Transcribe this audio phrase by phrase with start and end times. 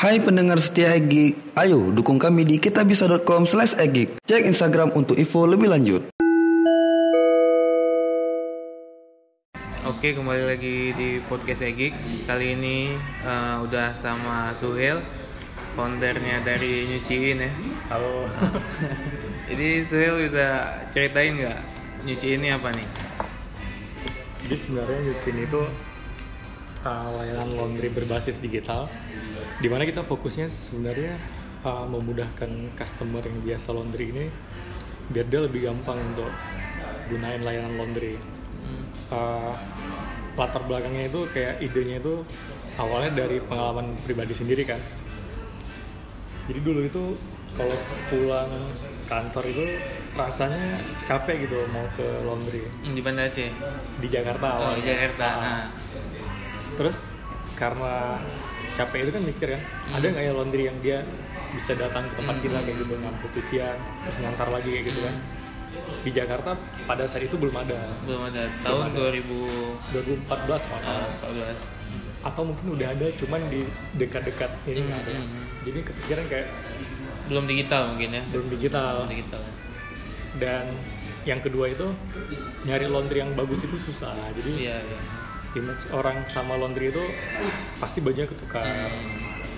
[0.00, 4.16] Hai pendengar setia Egik, ayo dukung kami di kitabisa.com slash egik.
[4.24, 6.08] Cek Instagram untuk info lebih lanjut.
[9.84, 11.92] Oke kembali lagi di podcast Egik
[12.24, 12.96] Kali ini
[13.28, 15.04] eh, udah sama Suhel
[15.76, 17.52] Foundernya dari Nyuciin ya
[17.92, 18.24] Halo.
[19.52, 21.60] Jadi Suhel bisa ceritain nggak
[22.08, 22.88] Nyuci ini apa nih?
[24.48, 25.60] Jadi sebenarnya Yukin itu
[26.84, 28.88] uh, layanan laundry berbasis digital,
[29.60, 31.14] di mana kita fokusnya sebenarnya
[31.62, 34.26] uh, memudahkan customer yang biasa laundry ini
[35.10, 36.30] biar dia lebih gampang untuk
[37.08, 38.16] gunain layanan laundry.
[39.10, 39.50] Uh,
[40.38, 42.22] latar belakangnya itu kayak idenya itu
[42.78, 44.78] awalnya dari pengalaman pribadi sendiri kan.
[46.46, 47.02] Jadi dulu itu
[47.52, 47.74] kalau
[48.08, 48.50] pulang
[49.04, 49.64] kantor itu
[50.14, 53.50] rasanya capek gitu mau ke laundry Hmm, Di Banda Aceh
[53.98, 54.78] di Jakarta Oh awalnya.
[54.78, 55.34] di Jakarta Ah.
[55.36, 55.64] nah.
[56.78, 56.98] Terus
[57.58, 58.22] karena
[58.78, 59.62] capek itu kan mikir kan,
[59.94, 60.98] ada nggak ya laundry yang dia
[61.50, 63.76] bisa datang ke tempat kita kayak gitu ngangkut cucian,
[64.06, 65.14] terus ngantar lagi kayak gitu kan.
[66.02, 66.50] Di Jakarta
[66.86, 67.78] pada saat itu belum ada.
[68.06, 69.10] Belum ada Tahun ada.
[69.10, 71.08] 2014 2014 masalah.
[72.20, 73.64] Atau mungkin udah ada, cuman di
[73.96, 75.12] dekat-dekat ini nggak ada.
[75.14, 76.48] Hmm, hmm, Jadi kepikiran kayak
[77.30, 79.06] Belum digital mungkin ya belum digital.
[79.06, 79.42] Belum digital
[80.42, 80.64] Dan
[81.22, 81.86] yang kedua itu
[82.66, 84.14] nyari laundry yang bagus itu susah.
[84.34, 85.00] Jadi Iya iya
[85.52, 87.02] image orang sama laundry itu
[87.76, 88.90] pasti bajunya ketukar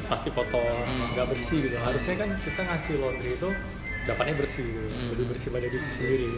[0.04, 1.12] pasti kotor Hmm.
[1.12, 3.48] nggak bersih gitu harusnya kan kita ngasih laundry itu
[4.02, 5.08] dapatnya bersih gitu Hmm.
[5.12, 6.30] lebih bersih pada diri sendiri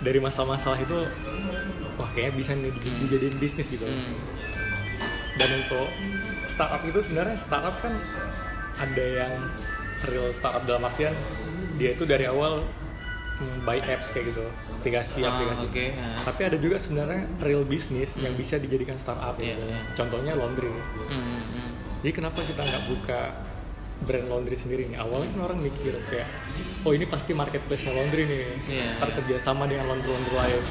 [0.00, 0.96] dari masalah-masalah itu
[1.94, 4.12] wah kayaknya bisa nih di- dijadiin bisnis gitu Hmm.
[5.36, 5.88] dan untuk
[6.46, 7.92] startup itu sebenarnya startup kan
[8.78, 9.32] ada yang
[10.06, 11.12] real startup dalam artian
[11.76, 12.64] dia itu dari awal
[13.40, 15.86] mm, buy apps kayak gitu aplikasi Ah, aplikasi oke.
[15.90, 16.22] Ah.
[16.24, 19.80] tapi ada juga sebenarnya real bisnis yang bisa dijadikan startup Iya, gitu iya.
[19.94, 21.70] contohnya laundry Hmm, hmm.
[22.00, 23.20] jadi kenapa kita nggak buka
[24.00, 26.24] brand laundry sendiri nih awalnya kan orang mikir kayak
[26.82, 29.16] oh ini pasti marketplace laundry nih Iya, ntar iya.
[29.16, 30.62] kerjasama dengan laundry laundry lain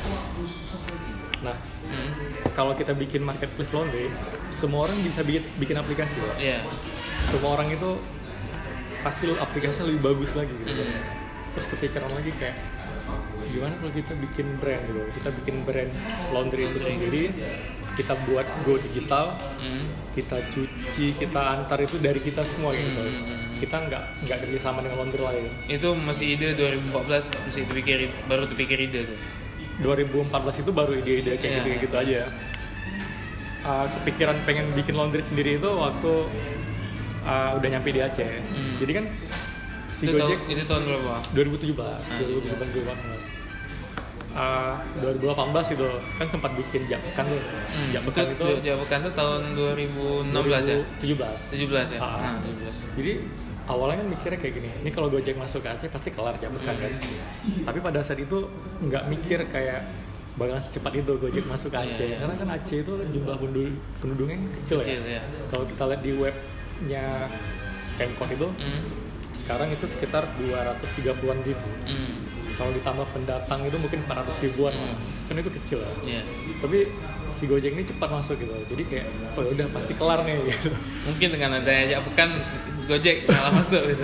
[1.40, 2.12] nah Hmm.
[2.52, 4.12] kalau kita bikin marketplace laundry
[4.52, 6.62] semua orang bisa bikin, bikin aplikasi loh Iya
[7.26, 7.98] semua orang itu
[9.00, 11.29] pasti aplikasinya lebih bagus lagi gitu Hmm.
[11.52, 12.58] Terus kepikiran lagi kayak
[13.46, 15.92] gimana kalau kita bikin brand gitu kita bikin brand
[16.30, 17.24] laundry itu sendiri
[17.96, 19.92] kita buat go digital Hmm.
[20.14, 23.50] kita cuci kita antar itu dari kita semua gitu Hmm.
[23.56, 28.80] kita nggak nggak kerjasama dengan laundry lain Itu masih ide 2014 Masih dipikir Baru dipikir
[28.80, 29.20] ide tuh
[29.82, 31.60] 2014 itu baru ide-ide kayak Iya.
[31.60, 32.20] gitu gitu aja
[33.60, 36.12] Uh, kepikiran pengen bikin laundry sendiri itu waktu
[37.22, 38.80] uh, udah nyampe di Aceh Hmm.
[38.80, 39.06] jadi kan
[40.00, 41.14] si itu, tahun, Gojek itu tahun berapa?
[41.30, 43.48] 2017 Ah, 2017 2018
[44.30, 49.42] Uh, 2018 itu kan sempat bikin Japekan tuh Hmm, Japekan itu, itu Jawaban tuh tahun
[49.58, 50.78] 2016 ya?
[51.02, 52.00] 2017 17 ya?
[52.00, 52.14] Ah.
[52.30, 53.12] Ah, 17 jadi
[53.66, 56.92] awalnya kan mikirnya kayak gini ini kalau Gojek masuk ke Aceh pasti kelar Japekan kan
[56.94, 57.66] Hmm.
[57.66, 58.46] tapi pada saat itu
[58.80, 59.90] nggak mikir kayak
[60.36, 62.18] bakalan secepat itu Gojek masuk ke Iya, Aceh iya.
[62.20, 65.22] karena kan Aceh itu jumlah penduduk penduduknya kecil, Kecil, ya ya.
[65.50, 67.04] kalau kita lihat di webnya
[67.96, 68.82] Pemkot itu Hmm.
[69.32, 71.70] Sekarang itu sekitar 230-an ribu.
[71.86, 72.16] Hmm.
[72.52, 74.76] kalau ditambah pendatang itu mungkin 400 ribuan.
[74.76, 75.00] Lah.
[75.00, 75.92] kan itu kecil ya.
[76.04, 76.22] Iya.
[76.60, 76.92] tapi
[77.32, 78.52] si Gojek ini cepat masuk gitu.
[78.52, 80.68] Jadi kayak oh ya udah pasti kelar nih gitu.
[81.08, 82.36] Mungkin dengan adanya Jawaban
[82.84, 84.04] Gojek malah masuk gitu.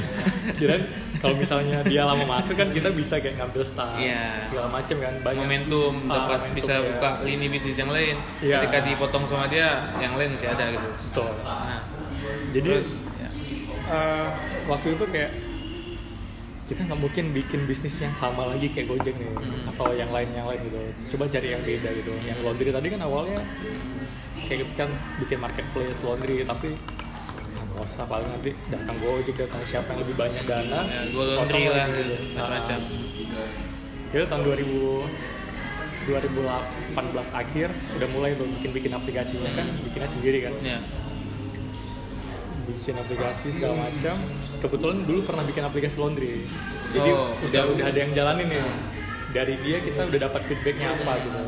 [0.62, 0.86] Kirain
[1.18, 4.46] kalau misalnya dia lama masuk kan kita bisa kayak ngambil staff Iya.
[4.46, 5.14] segala macam kan.
[5.18, 5.40] Banyak.
[5.42, 6.86] Momentum Ah, dapat momentum, bisa ya.
[6.86, 8.14] buka lini bisnis yang lain.
[8.38, 8.62] Iya.
[8.62, 10.86] Ketika dipotong sama dia Yang lain masih ada gitu.
[11.10, 11.30] Betul.
[11.42, 11.82] Nah,
[12.54, 13.02] jadi terus
[13.88, 14.28] eh,
[14.66, 15.32] waktu itu kayak
[16.64, 19.70] kita nggak mungkin bikin bisnis yang sama lagi kayak Gojek nih Hmm.
[19.70, 20.76] atau yang lain yang lain gitu
[21.10, 23.40] coba cari yang beda gitu yang laundry tadi kan awalnya
[24.42, 26.76] kayak kita kan bikin marketplace laundry tapi
[27.48, 31.20] ya nggak usah paling nanti datang Gojek datang siapa yang lebih banyak dana Ya, Go
[31.24, 32.14] Laundry lah, gitu.
[32.34, 32.60] Nah,
[34.08, 35.08] jadi tahun 2000
[36.06, 36.96] 2018
[37.34, 40.78] akhir udah mulai tuh bikin bikin aplikasinya kan bikinnya sendiri kan Ya.
[42.88, 44.16] Bikin aplikasi segala macam
[44.64, 46.48] kebetulan dulu pernah bikin aplikasi laundry
[46.88, 47.84] jadi Oh, udah udah.
[47.84, 48.64] ada yang jalanin nih
[49.28, 51.40] dari dia kita udah dapat feedbacknya apa gitu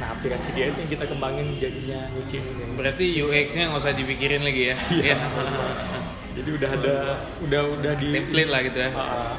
[0.00, 4.40] nah aplikasi dia itu yang kita kembangin jadinya nyuci ini Berarti UX-nya nggak usah dipikirin
[4.40, 4.76] lagi ya?
[4.88, 5.04] Iya.
[5.04, 5.16] Iya.
[6.40, 6.96] jadi udah ada
[7.44, 8.90] udah udah di Template lah gitu ya.
[8.96, 9.36] Ah.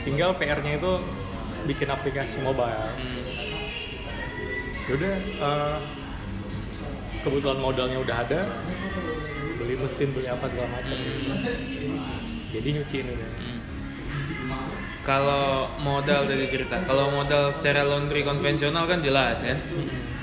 [0.00, 0.92] tinggal PR-nya itu
[1.68, 3.20] bikin aplikasi mobile Hmm.
[4.90, 5.76] udah eh,
[7.20, 8.40] kebetulan modalnya udah ada
[9.70, 10.98] beli mesin beli apa segala macam.
[10.98, 12.42] Hmm.
[12.50, 13.30] jadi nyuci ini deh
[14.50, 14.66] Hmm.
[15.06, 19.54] kalau modal dari cerita kalau modal secara laundry konvensional kan jelas kan?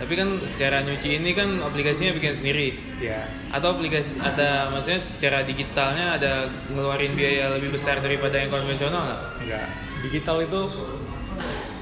[0.03, 2.75] Tapi kan secara nyuci ini kan aplikasinya bikin sendiri.
[2.99, 3.23] Ya.
[3.55, 9.21] Atau aplikasi ada maksudnya secara digitalnya ada ngeluarin biaya lebih besar daripada yang konvensional nggak?
[9.47, 9.67] enggak
[10.03, 10.59] digital itu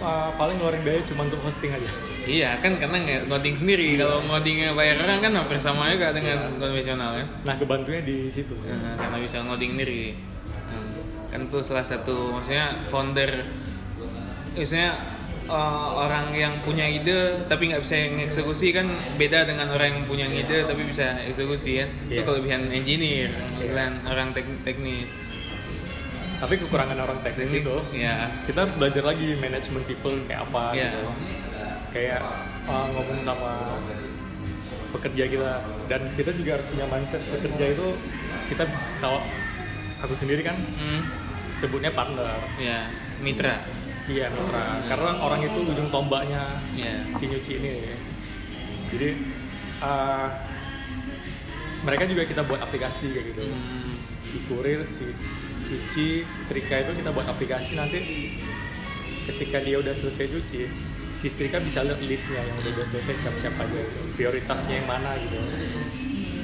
[0.05, 1.89] uh, paling ngeluarin biaya cuma untuk hosting aja
[2.27, 3.95] Iya kan karena nge- ngoding sendiri.
[3.95, 8.53] Kalau ngodingnya bayar orang kan hampir sama juga dengan konvensional kan nah kebantunya di situ
[8.55, 8.67] sih.
[8.67, 10.17] Nah, karena bisa ngoding sendiri.
[10.65, 10.89] Hmm,
[11.27, 13.29] kan tuh salah satu maksudnya founder
[14.51, 14.95] maksudnya
[15.45, 17.13] uh, orang yang punya ide
[17.45, 21.89] tapi nggak bisa eksekusi kan beda dengan orang yang punya ide tapi bisa eksekusi kan
[22.03, 22.23] itu Iya.
[22.23, 25.11] kelebihan engineer kelebihan orang tek- teknis.
[26.35, 30.89] Tapi kekurangan orang teknis itu ya kita harus belajar lagi management people kayak apa Iya.
[30.89, 31.01] gitu
[31.95, 32.19] kayak
[32.67, 33.63] uh, ngomong sama
[34.91, 35.51] pekerja kita.
[35.87, 37.87] Dan kita juga harus punya mindset pekerja itu
[38.51, 38.67] kita
[38.99, 39.23] kalau
[40.03, 41.01] aku sendiri kan hmm,
[41.63, 42.35] sebutnya partner.
[42.59, 42.91] Ya
[43.23, 43.63] mitra.
[44.11, 44.83] Iya mitra.
[44.91, 46.43] Karena orang itu ujung tombaknya
[46.75, 47.71] ya si nyuci ini.
[48.91, 49.09] Jadi
[49.79, 50.27] uh,
[51.87, 53.47] mereka juga kita buat aplikasi kayak gitu.
[53.47, 53.95] Hmm,
[54.27, 55.07] si kurir si
[55.65, 57.97] cuci setrika itu kita buat aplikasi nanti
[59.25, 60.69] ketika dia udah selesai cuci
[61.25, 63.99] si setrika bisa lihat listnya yang udah, udah selesai siapa-siapa aja gitu.
[64.13, 65.41] prioritasnya yang mana gitu.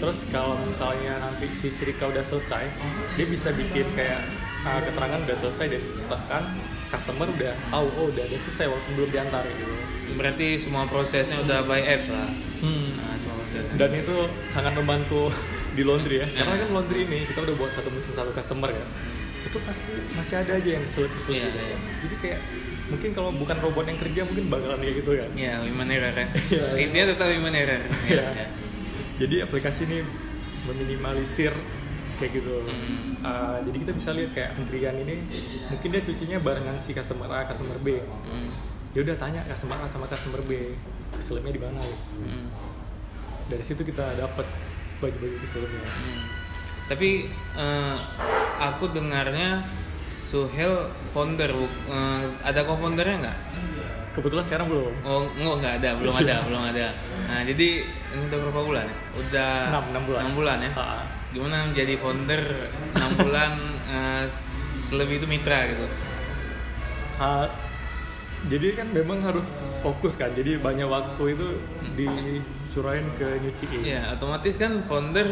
[0.01, 2.66] Terus kalau misalnya nanti si setrika udah selesai
[3.13, 4.25] dia bisa bikin kayak
[4.66, 6.44] uh, keterangan udah selesai dan tekan
[6.89, 9.74] customer udah tahu oh udah, udah selesai walaupun belum diantar gitu.
[10.18, 12.34] Berarti semua prosesnya udah by apps lah?
[12.66, 12.98] Hmm.
[12.98, 13.13] nah,
[13.77, 14.18] dan itu
[14.50, 15.30] sangat membantu
[15.77, 16.27] di laundry ya.
[16.42, 18.86] Karena kan laundry ini kita udah buat satu mesin satu customer ya
[19.41, 21.59] itu pasti masih ada aja yang kesulit Iya, gitu.
[21.59, 21.77] iya.
[21.99, 22.39] jadi kayak
[22.88, 26.27] mungkin kalau bukan robot yang kerja mungkin bakalan kayak gitu kan ya human error kan
[26.53, 26.63] Iya.
[26.77, 28.15] intinya tetap human error Iya.
[28.17, 28.47] ya, ya.
[29.17, 29.97] jadi aplikasi ini
[30.65, 31.53] meminimalisir
[32.17, 33.17] kayak gitu Hmm.
[33.21, 35.21] Uh, jadi kita bisa lihat kayak antrian ini
[35.67, 38.49] mungkin dia cucinya barengan si customer A customer B Hmm,
[38.91, 40.73] ya udah tanya customer A sama customer B
[41.11, 41.97] keselipnya di mana gitu.
[42.19, 42.45] hmm.
[43.47, 44.45] dari situ kita dapat
[44.97, 46.21] baju-baju keselipnya Hmm.
[46.91, 47.09] Tapi
[47.55, 47.95] eh,
[48.59, 49.63] aku dengarnya
[50.27, 53.39] Suhel founder, eh, ada co-foundernya nggak?
[54.11, 56.88] kebetulan sekarang belum Oh, nggak nggak ada, belum ada, belum ada.
[57.31, 58.95] Nah, jadi ini udah berapa bulan ya?
[59.15, 60.21] Udah Enam, enam bulan.
[60.27, 60.71] enam bulan ya.
[60.75, 61.03] Ah.
[61.31, 62.43] Gimana menjadi founder
[62.91, 63.51] 6 bulan
[63.95, 64.23] eh,
[64.83, 65.88] selebih itu mitra gitu?
[67.23, 67.47] Ah,
[68.51, 69.47] jadi kan memang harus
[69.79, 71.47] fokus kan jadi banyak waktu itu
[71.95, 75.31] dicurahin ke nyuci Iya, otomatis kan founder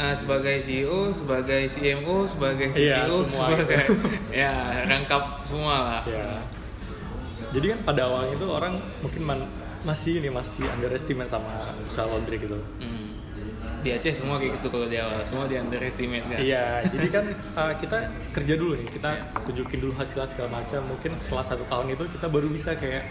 [0.00, 3.78] eh, sebagai CEO, sebagai CMO, sebagai Iya, CTO, semua sebagai
[4.42, 4.54] ya
[4.88, 6.02] rangkap semua lah.
[6.08, 6.40] Ya.
[7.50, 9.50] Jadi kan pada awalnya itu orang mungkin man-
[9.80, 12.56] masih ini masih underestimate sama usaha laundry gitu.
[12.80, 13.16] Hmm.
[13.80, 16.36] Di Aceh semua kayak gitu kalau di awal, semua di underestimate kan.
[16.36, 17.24] Iya, jadi kan
[17.56, 17.98] uh, kita
[18.36, 19.10] kerja dulu nih, kita
[19.48, 20.84] tunjukin dulu hasil segala macam.
[20.84, 23.08] Mungkin setelah satu tahun itu kita baru bisa kayak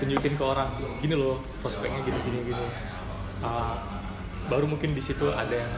[0.00, 0.72] tunjukin ke orang,
[1.04, 2.64] gini loh prospeknya gini gini gini.
[3.44, 3.99] Uh,
[4.46, 5.72] baru mungkin di situ ada yang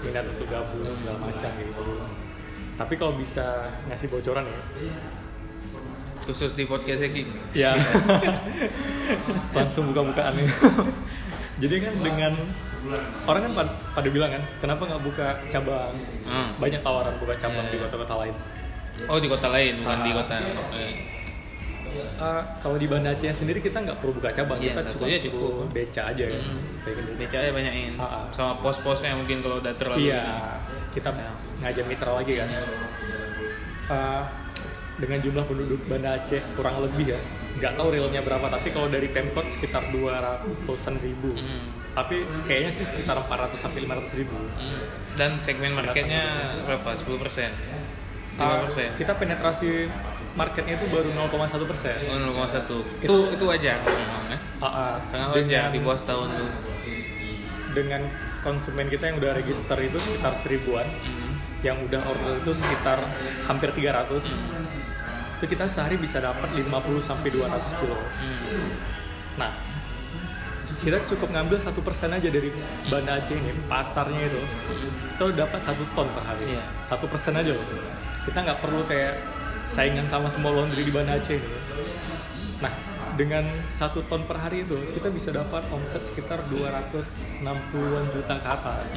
[0.00, 1.84] minat untuk gabung segala macam gitu.
[2.76, 3.44] Tapi kalau bisa
[3.86, 4.60] ngasih bocoran ya,
[6.22, 7.22] Khusus di podcast Egi.
[7.52, 7.70] ya
[9.56, 10.48] langsung buka-bukaan nih.
[11.62, 12.32] Jadi kan dengan
[13.24, 15.94] orang kan pad- pada bilang kan, kenapa nggak buka cabang?
[16.22, 16.50] Hmm.
[16.58, 17.84] Banyak tawaran buka cabang Iya, di iya.
[17.88, 18.34] kota-kota lain.
[19.06, 20.16] Oh di kota lain, bukan di Ah.
[20.18, 20.34] kota.
[20.36, 20.84] Oke.
[22.16, 25.08] Uh, kalau di Banda Aceh sendiri kita nggak perlu buka cabang, Iya, kita aja perlu
[25.20, 25.52] cukup.
[25.70, 26.38] beca aja ya.
[26.38, 26.60] Hmm.
[26.80, 27.10] Kayak gitu.
[27.16, 27.92] BCA ya banyakin.
[27.94, 28.24] Ah, ah.
[28.30, 30.06] Sama pos-posnya mungkin kalau udah terlalu.
[30.06, 30.34] Iya, ini.
[30.92, 31.30] kita Ya.
[31.62, 32.48] ngajak mitra lagi kan.
[33.86, 34.22] Uh,
[34.96, 37.20] dengan jumlah penduduk Banda Aceh kurang lebih ya,
[37.54, 41.30] nggak tahu realnya berapa, tapi kalau dari Pemkot sekitar 200-an ribu.
[41.32, 41.62] Hmm.
[41.92, 44.36] Tapi kayaknya sih sekitar 400 sampai 500 ribu.
[44.56, 44.82] Hmm.
[45.14, 46.22] Dan segmen marketnya
[46.64, 46.92] berapa?
[46.92, 47.52] 10 persen.
[47.52, 47.84] 5
[48.36, 48.92] Uh, persen.
[48.96, 49.88] kita penetrasi
[50.36, 51.32] marketnya itu baru 0,1
[51.64, 51.96] persen.
[52.06, 52.84] Oh 0,1.
[53.00, 54.38] Itu itu wajar memang ya.
[54.58, 54.92] Ah, ah.
[55.02, 56.50] Sangat wajar di bawah setahun tuh.
[57.68, 58.00] dengan
[58.40, 61.36] konsumen kita yang udah register itu sekitar seribuan Hmm.
[61.60, 63.04] yang udah order itu sekitar
[63.44, 64.24] hampir 300
[65.36, 66.64] itu kita sehari bisa dapat 50
[67.02, 68.72] sampai 200 kilo Hmm.
[69.36, 69.52] nah
[70.78, 72.48] kita cukup ngambil satu persen aja dari
[72.86, 74.40] Banda Aceh ini pasarnya itu
[75.10, 76.64] kita udah dapat satu ton per hari Iya.
[76.80, 77.66] satu persen aja loh
[78.24, 79.20] kita nggak perlu kayak
[79.66, 81.48] saingan sama semua laundry di Banda Aceh ini
[82.56, 82.72] nah
[83.14, 88.88] dengan satu ton per hari itu kita bisa dapat omset sekitar 260-an juta ke atas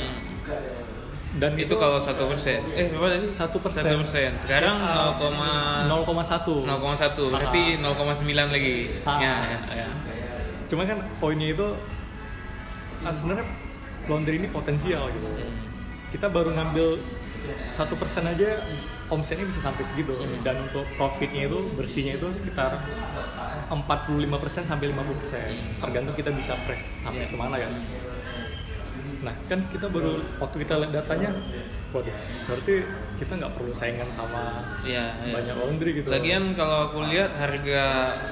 [0.49, 1.37] Hmm.
[1.37, 2.57] dan Itu kalau satu persen.
[2.73, 3.29] Eh berapa tadi?
[3.29, 4.33] satu persen Satu persen.
[4.35, 5.13] Sekarang Ah,
[5.85, 8.97] 0,1 0,1 berarti 0,9 lagi.
[9.05, 9.21] Ah.
[9.21, 9.87] Ya, ya, ya.
[10.65, 11.67] cuma kan poinnya itu
[12.99, 13.45] ah, sebenarnya
[14.05, 15.53] laundry ini potensial gitu Hmm.
[16.09, 16.97] kita baru ngambil
[17.71, 18.57] satu persen aja
[19.09, 22.77] omsetnya bisa sampai segitu dan untuk profitnya itu bersihnya itu sekitar
[23.67, 23.81] 45%
[24.63, 27.27] sampai 50% tergantung kita bisa press sampai Iya.
[27.27, 27.69] semana ya
[29.19, 31.35] nah kan kita baru waktu kita lihat datanya
[31.91, 32.87] waduh berarti
[33.19, 35.33] kita nggak perlu saingan sama Iya, iya.
[35.35, 37.83] banyak laundry gitu Lagian kalau aku lihat harga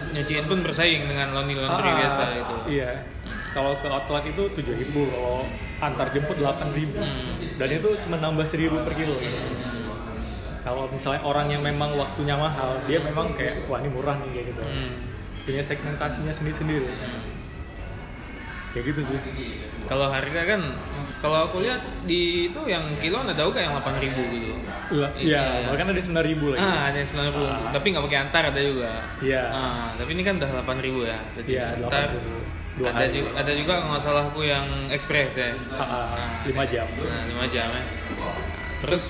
[0.09, 2.55] nyuciin pun bersaing dengan laundry laundry Ah, biasa itu.
[2.71, 3.03] Iya.
[3.51, 5.43] Kalau ke outlet itu 7000 kalau
[5.81, 7.35] antar jemput 8000 Hmm.
[7.57, 9.17] Dan itu cuma nambah 1000 per kilo.
[10.67, 14.45] Kalau misalnya orang yang memang waktunya mahal, dia memang kayak wah ini murah nih kayak
[14.51, 14.61] gitu.
[14.61, 14.91] Hmm.
[15.47, 16.91] Punya segmentasinya sendiri-sendiri.
[18.75, 19.17] Kayak gitu sih.
[19.87, 20.59] Kalau harga kan,
[21.17, 24.53] kalau aku lihat di itu yang kilo ada tahu yang 8000 gitu.
[24.99, 25.39] Lah, Iya.
[25.63, 26.59] Iya, bahkan ada 9000 lagi.
[26.61, 27.71] Ah, ada yang 90 Ah.
[27.71, 28.91] tapi nggak pakai antar ada juga.
[29.23, 29.43] Iya.
[29.47, 31.17] Ah, tapi ini kan udah 8000 ya.
[31.39, 32.43] Jadi Iya, antar 80.000.
[32.77, 33.15] Dua ada hari.
[33.15, 35.55] juga ada juga nggak salah aku yang express ya.
[35.73, 36.85] Ah, ah, 5 jam.
[36.91, 37.83] Nah, 5 jam ya.
[38.83, 39.09] Terus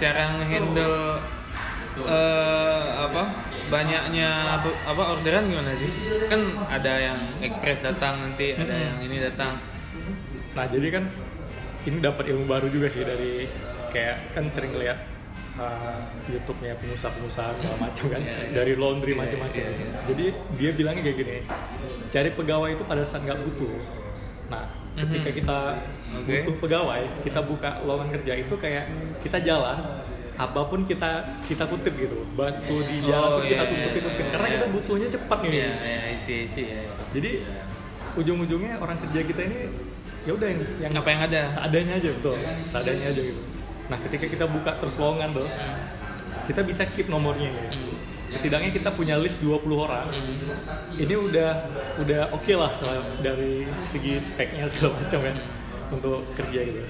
[0.00, 1.20] cara ngehandle
[2.08, 3.22] eh apa
[3.68, 5.88] banyaknya apa orderan gimana sih?
[6.28, 9.60] Kan ada yang express datang nanti, ada yang ini datang.
[10.52, 11.04] Nah jadi kan
[11.88, 13.48] ini dapat ilmu baru juga sih dari
[13.92, 15.04] kayak kan sering lihat
[15.60, 16.00] uh,
[16.32, 18.22] YouTube-nya pengusaha-pengusaha segala macam kan
[18.56, 19.64] dari laundry macam-macam.
[20.08, 20.24] Jadi
[20.56, 21.36] dia bilangnya kayak gini,
[22.08, 23.76] cari pegawai itu pada saat nggak butuh.
[24.48, 25.36] Nah ketika Mhm.
[25.36, 25.58] kita
[26.14, 26.32] Oke.
[26.38, 28.84] butuh pegawai, kita buka lowongan kerja itu kayak
[29.20, 29.78] kita jalan
[30.34, 31.10] apa pun kita
[31.44, 34.54] kita kutip gitu batu di jalan Oh, pun kita kutip kutip karena iya.
[34.54, 36.82] kita butuhnya cepat nih Iya, ya, isi isi ya.
[37.10, 37.30] jadi
[38.14, 39.58] ujung-ujungnya orang kerja kita ini
[40.22, 41.40] ya udah yang, yang Apa yang ada?
[41.48, 43.42] seadanya aja betul seadanya aja gitu
[43.84, 45.48] nah ketika kita buka terus lowongan tuh
[46.42, 47.91] kita bisa keep nomornya nih Hmm.
[48.32, 50.08] Setidaknya kita punya list 20 orang.
[50.94, 51.50] Ini udah
[52.00, 55.36] udah oke lah sel- dari segi speknya segala macam kan
[55.90, 56.80] untuk kerja gitu.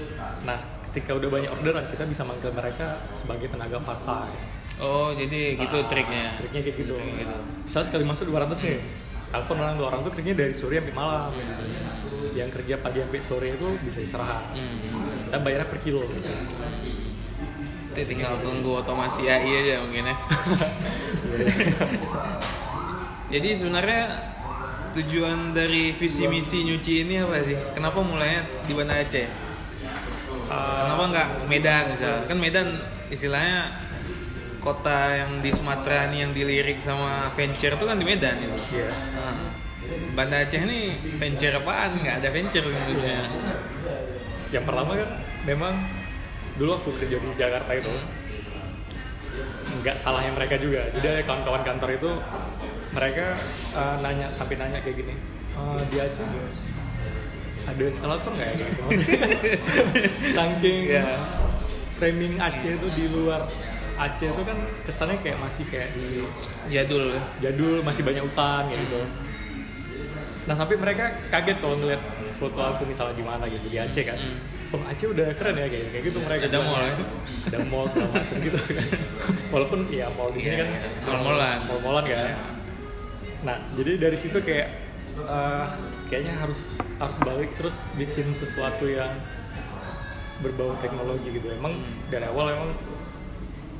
[0.43, 0.57] Nah
[0.87, 4.35] ketika udah banyak orderan kita bisa manggil mereka sebagai tenaga part time
[4.77, 6.33] Oh, jadi gitu triknya.
[6.37, 6.93] triknya kayak gitu.
[6.93, 7.35] Triknya gitu.
[7.61, 8.77] misalnya sekali masuk 200 nih
[9.29, 11.29] telepon orang dua orang tuh kerjanya dari sore sampai malam.
[12.33, 14.53] Yang kerja pagi sampai sore itu bisa istirahat.
[14.53, 15.09] Hmm.
[15.25, 16.01] kita bayarnya per kilo.
[16.05, 17.02] Nanti
[18.01, 20.15] tinggal tunggu otomasi AI aja mungkin ya.
[23.33, 24.03] Jadi sebenarnya
[24.93, 27.57] tujuan dari visi misi nyuci ini apa sih?
[27.77, 29.29] Kenapa mulainya di Banda Aceh?
[30.53, 32.15] Kenapa nggak Medan misal?
[32.29, 32.67] Kan Medan
[33.09, 33.73] istilahnya
[34.61, 38.57] kota yang di Sumatera nih yang dilirik sama venture itu kan di Medan itu.
[39.17, 39.33] Nah,
[40.13, 41.97] Banda Aceh ini venture apaan?
[41.97, 43.25] Nggak ada venture menurutnya.
[44.53, 45.09] yang pertama kan
[45.49, 45.73] memang
[46.53, 47.91] dulu waktu kerja di Jakarta itu
[49.75, 52.11] nggak salahnya mereka juga jadi ada kawan-kawan kantor itu
[52.91, 53.25] mereka
[53.73, 55.13] uh, nanya sampai nanya kayak gini
[55.51, 56.23] "Eh, di Aceh
[57.63, 58.81] ada eskalator nggak ya gitu
[60.37, 61.03] saking Iya.
[61.93, 63.49] framing Aceh itu di luar
[63.95, 66.21] Aceh itu kan kesannya kayak masih kayak di
[66.67, 67.21] Jadul ya.
[67.41, 69.01] jadul masih banyak hutan kayak gitu
[70.43, 72.01] nah sampai mereka kaget kalau ngeliat
[72.35, 74.37] foto aku misalnya di mana gitu di Aceh kan Hmm.
[74.73, 76.93] Oh Aceh udah keren ya kayak kayak gitu mereka Ada mall ya?
[77.45, 78.87] ada mall segala macam gitu kan
[79.53, 80.81] walaupun ya mall di sini Iya, kan iya.
[81.03, 81.57] Mall-mallan.
[81.65, 82.17] mall-mallan kan
[83.43, 84.67] nah jadi dari situ kayak
[85.15, 85.63] eh,
[86.07, 86.57] kayaknya harus
[86.95, 89.13] harus balik terus bikin sesuatu yang
[90.39, 92.09] berbau teknologi gitu emang Hmm.
[92.09, 92.71] dari awal emang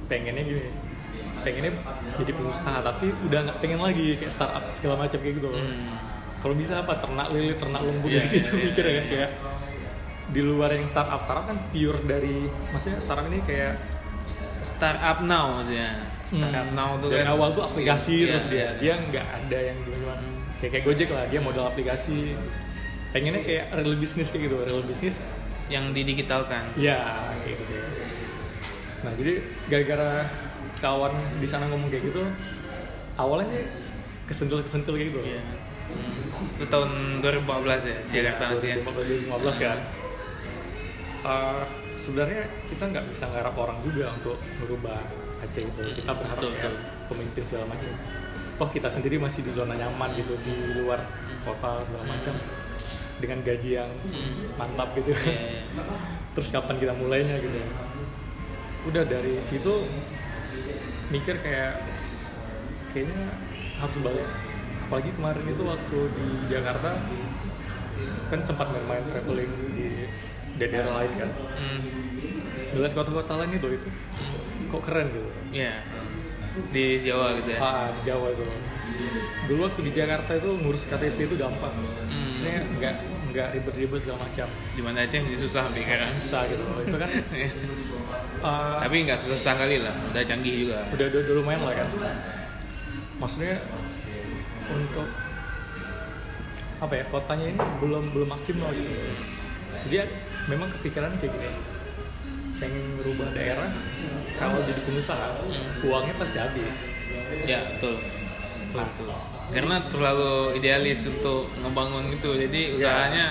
[0.05, 0.63] pengennya gini
[1.39, 1.73] pengennya
[2.15, 5.97] jadi pengusaha tapi udah nggak pengen lagi kayak startup segala macam kayak gitu Hmm.
[6.39, 9.29] kalau bisa apa ternak lele ternak lembu Iya, gitu iya, mikir iya, kan kayak
[10.33, 13.77] di luar yang startup startup kan pure dari maksudnya startup ini kayak
[14.63, 15.99] Startup now maksudnya.
[16.23, 18.69] Startup hmm, now tuh dari kan awal tuh aplikasi Iya, terus dia iya.
[18.79, 22.39] dia nggak ada yang gimana kayak kayak Gojek lah dia modal aplikasi
[23.11, 25.35] pengennya kayak real bisnis kayak gitu real bisnis
[25.67, 26.63] yang didigitalkan.
[26.79, 27.75] ya kayak gitu
[29.03, 29.33] nah jadi
[29.67, 30.11] gara-gara
[30.79, 31.13] kawan
[31.43, 32.23] di sana ngomong kayak gitu
[33.19, 33.63] awalnya sih
[34.31, 35.41] kesentil kesentil kayak gitu Iya.
[35.93, 36.57] Hmm.
[36.57, 38.95] Itu tahun 2014 ya, Jakarta masih kan.
[38.95, 39.77] 2015 kan
[41.23, 41.63] Eh,
[41.95, 44.99] sebenarnya kita nggak bisa ngarap orang juga untuk merubah
[45.39, 46.73] Aceh itu kita berharap Betul, ya betul.
[47.07, 47.91] pemimpin segala macam
[48.53, 50.99] toh kita sendiri masih di zona nyaman gitu di luar
[51.41, 52.35] kota segala macam
[53.17, 54.51] dengan gaji yang Hmm.
[54.55, 55.83] mantap gitu Iya, iya.
[56.35, 57.59] terus kapan kita mulainya gitu
[58.83, 59.73] udah dari situ
[61.07, 61.87] mikir kayak
[62.91, 63.31] kayaknya
[63.79, 64.27] harus balik
[64.81, 66.99] apalagi kemarin itu waktu di Jakarta
[68.27, 69.87] kan sempat main-main traveling di
[70.57, 71.29] daerah lain kan?
[71.57, 71.81] Hmm.
[72.73, 73.89] melihat kota-kota lain itu itu
[74.73, 75.29] kok keren gitu.
[75.53, 75.85] Iya.
[76.73, 77.59] Di Jawa gitu ya.
[77.61, 78.43] ah di Jawa itu.
[79.49, 81.73] Dulu waktu di Jakarta itu ngurus KTP itu gampang.
[81.73, 82.29] Hmm.
[82.29, 82.95] maksudnya nggak
[83.33, 84.47] nggak ribet-ribet segala macam.
[84.49, 86.63] Di mana aja masih susah sampai sekarang susah gitu.
[86.85, 87.09] Itu kan?
[88.41, 89.93] Uh, tapi nggak susah kali lah.
[90.09, 90.85] Udah canggih juga.
[90.93, 91.87] Udah, udah, udah lumayan lah kan.
[93.21, 93.61] Maksudnya
[94.69, 95.07] untuk
[96.81, 98.91] apa ya kotanya ini belum belum maksimal gitu
[99.85, 100.03] dia
[100.45, 101.49] memang kepikiran kayak gini
[102.55, 103.69] pengen merubah daerah
[104.35, 105.65] kalau jadi pengusaha Hmm.
[105.83, 106.77] uangnya pasti habis
[107.43, 107.99] ya betul
[108.65, 109.09] betul, betul.
[109.51, 113.25] karena terlalu idealis untuk ngebangun gitu jadi usahanya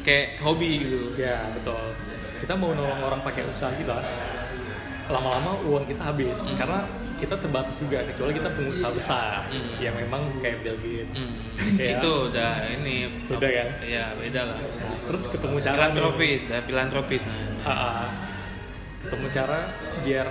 [0.00, 1.80] kayak hobi gitu ya betul
[2.38, 3.98] kita mau nolong orang pakai usaha kita
[5.08, 6.56] lama-lama uang kita habis Hmm.
[6.56, 6.80] karena
[7.18, 9.74] kita terbatas juga kecuali kita pengusaha besar Hmm.
[9.78, 11.32] yang memang kayak Bill Gates Hmm,
[11.74, 13.68] Kayak- itu udah ini Beda kan?
[13.82, 14.58] Iya beda lah.
[15.08, 15.74] Terus ketemu cara.
[15.74, 17.22] Filantropis, dah filantropis.
[17.24, 17.64] Nah.
[17.64, 18.08] Ah, ah.
[19.00, 19.58] ketemu cara
[20.00, 20.26] biar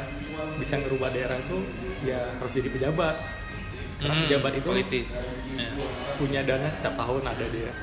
[0.56, 1.58] bisa ngerubah daerah itu
[2.04, 3.16] ya harus jadi pejabat
[3.98, 5.10] karena Hmm, pejabat itu politis.
[5.50, 5.66] Ya.
[6.14, 7.74] punya dana setiap tahun ada dia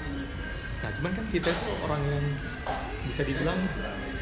[0.76, 2.24] nah cuman kan kita itu orang yang
[3.04, 3.58] bisa dibilang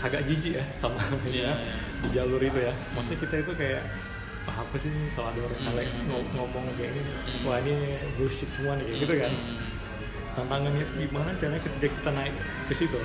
[0.00, 1.52] agak jijik ya sama Iya, ya, iya.
[1.98, 3.82] di jalur itu ya maksudnya kita itu kayak
[4.42, 6.06] "Ah, apa sih kalau ada orang caleg Hmm.
[6.08, 7.44] ngo- ngomong kayak ini Hmm.
[7.44, 7.74] wah ini
[8.14, 9.56] bullshit semua nih kayak gitu kan Hmm.
[10.32, 12.34] Tantangannya itu gimana caranya ketika kita naik
[12.66, 12.98] ke situ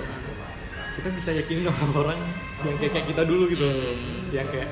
[0.95, 2.19] kita bisa yakinin orang-orang
[2.61, 4.31] yang kayak, kayak kita dulu gitu Hmm.
[4.31, 4.69] yang kayak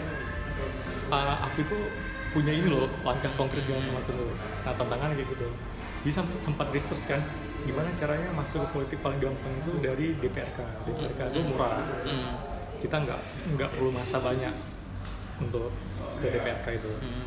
[1.07, 1.77] "Ah, aku itu
[2.31, 4.33] punya ini loh langkah konkret segala semacam tuh
[4.63, 5.47] nah tantangan kayak gitu
[6.01, 7.21] bisa sempat research kan
[7.63, 12.33] gimana caranya masuk ke politik paling gampang itu dari DPRK DPRK itu murah Hmm.
[12.77, 13.19] kita nggak
[13.55, 14.53] nggak perlu masa banyak
[15.37, 15.71] untuk
[16.19, 17.25] ke DPRK itu Hmm.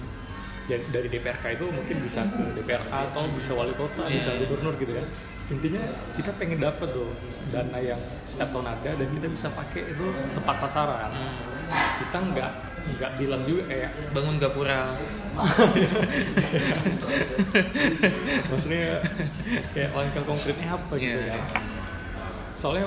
[0.69, 4.15] Dari DPRK itu mungkin bisa ke DPRA atau bisa wali kota, Iya.
[4.15, 5.07] bisa gubernur gitu kan.
[5.49, 5.81] Intinya
[6.13, 7.09] kita pengen dapat tuh
[7.49, 7.97] dana yang
[8.29, 10.07] setiap tahun ada dan kita bisa pakai itu
[10.37, 11.09] tepat sasaran.
[11.09, 11.35] Hmm.
[11.99, 12.51] Kita nggak
[12.89, 14.93] nggak bilang juga kayak Bangun gapura.
[18.51, 19.01] maksudnya
[19.73, 21.33] kayak langkah konkretnya apa gitu Iya.
[21.33, 21.43] kan.
[22.53, 22.87] Soalnya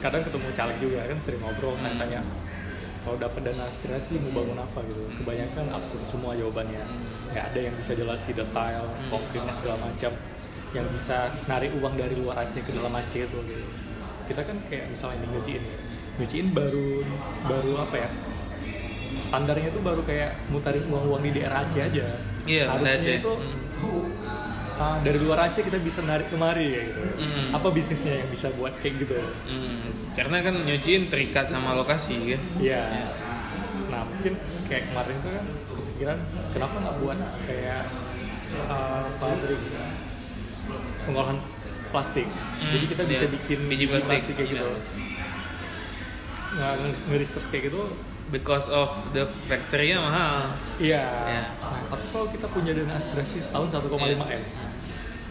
[0.00, 1.96] kadang ketemu caleg juga kan sering ngobrol Hmm.
[1.96, 2.20] tanya
[3.04, 5.04] kalau dapat dana aspirasi mau bangun apa gitu.
[5.20, 6.80] Kebanyakan absurd semua jawabannya.
[7.30, 9.08] Nggak ada yang bisa jelasin detail Hmm.
[9.12, 10.12] konkretnya segala macam
[10.72, 13.64] yang bisa narik uang dari luar Aceh ke dalam Aceh itu gitu.
[14.24, 15.64] Kita kan kayak misalnya ini nyuciin
[16.16, 17.04] nyuciin baru
[17.44, 18.08] baru apa ya?
[19.20, 22.06] Standarnya itu baru kayak mutarin uang-uang di daerah Aceh aja.
[22.44, 23.16] Iya, harusnya Aceh.
[23.20, 23.32] itu
[24.76, 27.48] ah, dari luar Aceh kita bisa narik kemari kayak gitu Hmm.
[27.52, 29.14] apa bisnisnya yang bisa buat kayak gitu
[29.46, 29.80] Hmm.
[30.14, 32.40] Karena kan nyuciin terikat sama lokasi kan.
[32.58, 32.82] Iya.
[33.90, 34.32] Nah mungkin
[34.66, 36.18] kayak kemarin tuh kan kepikiran
[36.50, 37.82] kenapa nggak buat kayak
[38.66, 39.60] uh, pabrik
[41.04, 41.38] pengolahan
[41.92, 42.26] plastik.
[42.26, 43.34] Hmm, Jadi kita bisa iya.
[43.34, 44.66] bikin Biji plastik, kayak gitu.
[44.66, 45.02] iya.
[46.54, 46.70] Nah,
[47.10, 47.82] nge-research kayak gitu,
[48.34, 50.50] Because of the factory-nya mahal.
[50.76, 51.06] iya.
[51.06, 51.46] Nah,
[51.86, 54.18] tapi kalau kita punya dana aspirasi setahun 1,5 Iya.
[54.18, 54.42] m,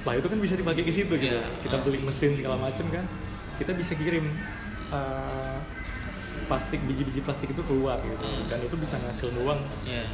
[0.03, 1.35] lah itu kan bisa dipakai ke situ gitu.
[1.35, 1.43] Iya.
[1.59, 3.03] Kita beli mesin segala macam kan,
[3.55, 4.23] kita bisa kirim
[4.89, 5.59] uh,
[6.45, 8.47] plastik biji-biji plastik itu keluar gitu, Hmm.
[8.47, 10.05] dan itu bisa ngasilin uang Iya.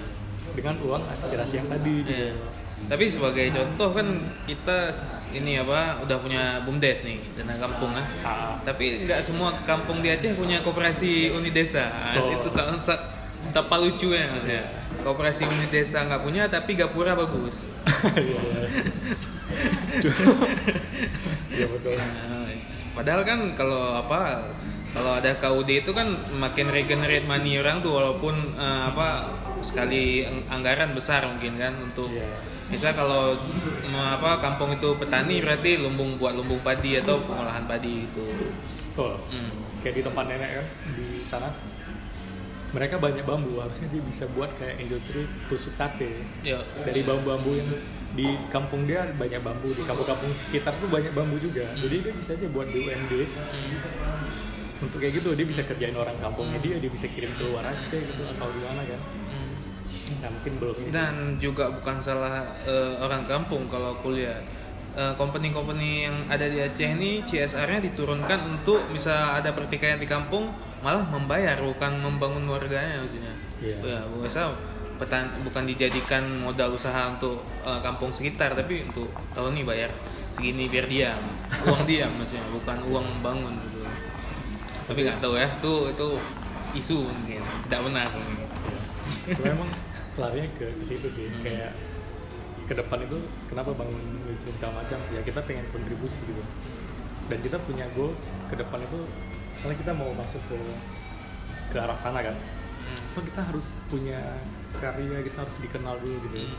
[0.51, 2.11] Dengan uang aspirasi yang tadi gitu.
[2.11, 2.31] Iya.
[2.79, 4.07] Tapi sebagai contoh kan
[4.47, 4.89] kita
[5.35, 8.05] ini apa udah punya bumdes nih dana kampung kan.
[8.23, 11.91] Ah, Tapi nggak semua kampung di Aceh punya koperasi unit desa.
[11.91, 12.39] Ah, Betul.
[12.39, 13.03] Itu sangat sa-
[13.51, 14.63] tapa lucu ya maksudnya.
[15.03, 17.69] Koperasi unit desa nggak punya tapi gapura bagus.
[18.15, 18.61] iya, iya.
[21.49, 21.93] Iya betul.
[21.97, 22.47] Nah,
[22.95, 24.43] Padahal kan kalau apa
[24.89, 29.27] kalau ada KUD itu kan makin regenerate money orang tuh walaupun eh, apa
[29.61, 32.25] sekali ang- anggaran besar mungkin kan untuk Iya.
[32.67, 33.37] misal kalau
[33.91, 38.23] apa kampung itu petani berarti lumbung buat lumbung padi atau pengolahan padi itu.
[38.89, 39.13] Betul.
[39.29, 39.51] Hmm.
[39.79, 41.49] Kayak di tempat nenek kan di sana
[42.69, 46.61] mereka banyak bambu harusnya dia bisa buat kayak industri tusuk sate Ya.
[46.79, 47.65] dari bambu-bambu yang
[48.11, 52.31] di kampung dia banyak bambu di kampung-kampung sekitar tuh banyak bambu juga jadi dia bisa
[52.31, 53.73] aja buat BUMD Hmm.
[54.79, 57.99] Untuk kayak gitu dia bisa kerjain orang kampungnya dia dia bisa kirim ke luar Aceh
[57.99, 59.53] gitu atau di mana kan Hmm.
[60.25, 64.41] nah mungkin belum ini Dan juga bukan salah eh, orang kampung kalau aku lihat.
[64.97, 70.49] Eh, company-company yang ada di Aceh ini CSR-nya diturunkan untuk bisa ada pertikaian di kampung
[70.81, 73.33] malah membayar bukan membangun warganya maksudnya.
[73.61, 73.75] Iya.
[73.85, 74.49] Ya, biasa
[74.97, 79.93] petan bukan dijadikan modal usaha untuk eh, kampung sekitar tapi untuk tahun ini bayar
[80.33, 81.21] segini biar diam.
[81.69, 83.85] Uang diam maksudnya bukan uang membangun gitu.
[84.89, 86.07] Tapi nggak tahu ya, itu itu
[86.81, 88.49] isu mungkin tidak benar mungkin.
[89.37, 89.69] Cuma emang
[90.17, 91.71] larinya ke, ke situ sih kayak
[92.69, 93.17] ke depan itu
[93.49, 94.97] kenapa bangun YouTube segala macam?
[95.13, 96.43] Ya kita pengen kontribusi gitu.
[97.29, 98.17] Dan kita punya goal
[98.49, 98.99] ke depan itu
[99.53, 100.57] misalnya kita mau masuk ke
[101.69, 102.37] ke arah sana kan
[102.89, 103.05] Hmm.
[103.13, 104.17] so kita harus punya
[104.81, 106.49] karya kita harus dikenal dulu gitu.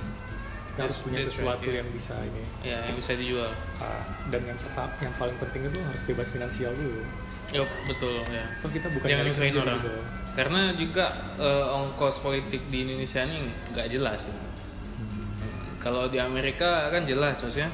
[0.71, 1.79] Kita harus punya right, sesuatu yeah.
[1.83, 2.43] yang bisa ini.
[2.62, 3.51] Ya yang bisa dijual.
[3.83, 7.03] Ah, dan yang tetap yang paling penting itu harus bebas finansial dulu
[7.51, 8.45] Yup, betul ya.
[8.63, 9.81] Toh kita bukan jangan nyari nyusahin orang.
[9.83, 9.93] gitu
[10.31, 11.11] karena juga
[11.43, 13.39] eh, ongkos politik di Indonesia ini
[13.75, 14.37] nggak jelas ya.
[15.83, 17.71] kalau di Amerika kan jelas maksudnya.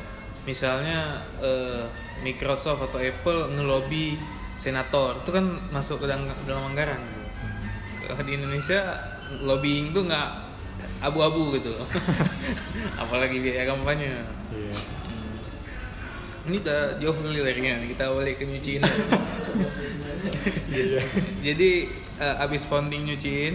[0.46, 1.84] Misalnya eh,
[2.22, 4.16] Microsoft atau Apple ngelobi
[4.56, 6.98] senator itu kan masuk ke dalam, dalam anggaran.
[8.06, 8.96] Kalau di Indonesia
[9.42, 10.28] lobbying tuh nggak
[11.02, 11.74] abu-abu gitu
[13.02, 14.08] apalagi biaya kampanye.
[14.54, 14.96] Iya
[16.46, 18.82] ini udah jauh liriknya kita balik ke nyuciin
[20.70, 21.02] iya.
[21.42, 21.70] Jadi
[22.18, 23.54] eh, abis founding nyuciin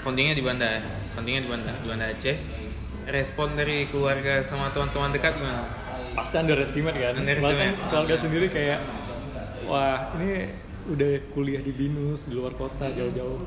[0.00, 2.38] foundingnya di Banda ya foundingnya di Banda di Banda Aceh.
[3.10, 5.66] Respon dari keluarga sama teman-teman dekat gimana?
[6.14, 7.14] Pasti underestimate kan?
[7.18, 7.74] Underestimate.
[7.74, 8.78] bahkan keluarga sendiri kayak
[9.66, 10.46] wah ini
[10.90, 13.38] udah kuliah di binus di luar kota jauh-jauh.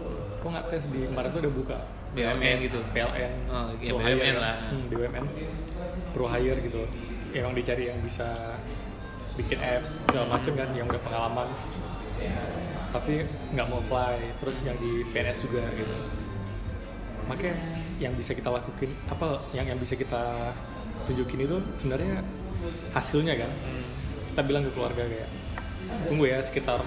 [0.42, 1.78] Kok nggak tes di kemarin tuh udah buka
[2.14, 2.80] BUMN gitu.
[2.94, 4.56] PLN Oh, ya, BUMN lah.
[4.70, 5.26] hmm, BUMN
[6.14, 6.84] pro hire gitu
[7.36, 8.30] emang dicari yang bisa
[9.34, 11.50] bikin apps segala macem kan yang udah pengalaman.
[12.90, 15.96] Tapi nggak mau apply terus yang di PNS juga gitu.
[17.26, 17.56] Makanya
[17.98, 20.54] yang bisa kita lakukan apa yang yang bisa kita
[21.06, 22.22] tunjukin itu sebenarnya
[22.92, 23.52] hasilnya kan.
[23.52, 23.86] Hmm.
[24.34, 25.30] kita bilang ke keluarga kayak
[26.10, 26.82] tunggu ya sekitar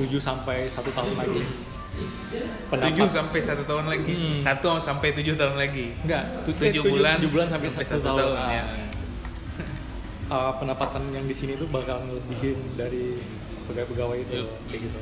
[0.00, 1.44] 7 sampai satu tahun lagi.
[2.72, 4.12] Tujuh sampai satu tahun lagi?
[4.12, 4.38] Hmm.
[4.40, 5.92] satu sampai tujuh tahun lagi?
[6.02, 8.62] Enggak tu- tujuh bulan tujuh bulan sampai, satu, tahun, Ah, ya.
[10.28, 13.16] Uh, pendapatan yang di sini tuh bakal ngelebihin dari
[13.64, 14.48] pegawai-pegawai itu Yep.
[14.68, 15.00] kayak gitu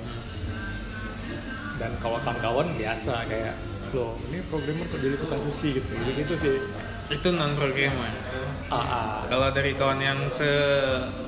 [1.77, 3.55] dan kalau kawan-kawan biasa kayak
[3.93, 6.57] loh ini programmer kok jadi tukang cuci gitu gitu gitu sih
[7.11, 8.13] itu non programmer
[8.71, 9.17] ah, ah.
[9.27, 10.49] kalau dari kawan yang se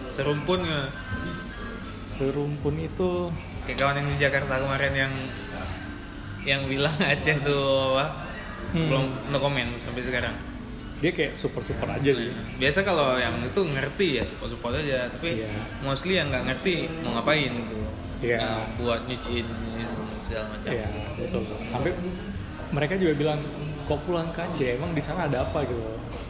[0.08, 0.88] serumpun ya,
[2.08, 3.28] serumpun itu
[3.66, 5.12] kayak kawan yang di Jakarta kemarin yang
[6.44, 8.24] yang bilang Aceh tuh apa
[8.64, 8.90] Hmm.
[8.90, 10.34] belum no comment sampai sekarang
[10.98, 12.30] dia kayak super super aja sih.
[12.56, 15.04] Biasa kalau yang itu ngerti ya support support aja.
[15.10, 15.50] Tapi Iya.
[15.82, 17.76] mostly yang nggak ngerti mau ngapain gitu.
[18.24, 18.38] Iya.
[18.40, 19.46] Nah, buat nyuciin
[20.22, 20.70] segala macam.
[20.72, 20.86] Iya
[21.18, 21.42] betul.
[21.66, 21.90] Sampai
[22.70, 23.40] mereka juga bilang
[23.84, 24.80] kok pulang ke Aceh?
[24.80, 25.82] Emang di sana ada apa gitu?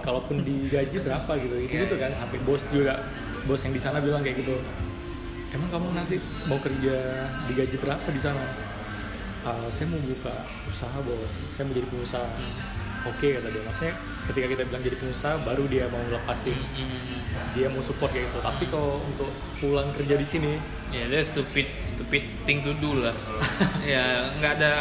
[0.02, 1.54] Kalaupun digaji berapa gitu?
[1.60, 2.98] Itu gitu kan sampai bos juga
[3.44, 4.58] bos yang di sana bilang kayak gitu.
[5.54, 6.18] Emang kamu nanti
[6.50, 6.96] mau kerja
[7.46, 8.42] digaji berapa di sana?
[9.46, 10.34] "Ah, saya mau buka
[10.66, 11.30] usaha bos.
[11.46, 12.26] Saya mau jadi pengusaha
[13.04, 13.62] oke kata dia.
[13.64, 17.50] Maksudnya ketika kita bilang jadi pengusaha baru dia mau lepasin Hmm.
[17.54, 18.38] dia mau support kayak gitu.
[18.40, 20.52] Tapi kalau untuk pulang kerja di sini
[20.90, 23.14] ya dia stupid stupid thing to do lah.
[23.92, 24.72] Ya nggak ada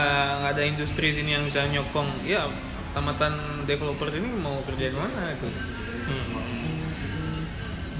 [0.43, 2.07] nggak ada industri sini yang bisa nyokong.
[2.23, 2.47] Ya
[2.93, 5.49] tamatan developer sini mau kerja di mana itu?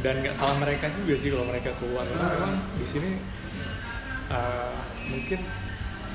[0.04, 2.04] Dan nggak salah mereka juga sih kalau mereka keluar.
[2.04, 3.10] Karena memang di sini
[4.28, 4.76] uh,
[5.08, 5.40] mungkin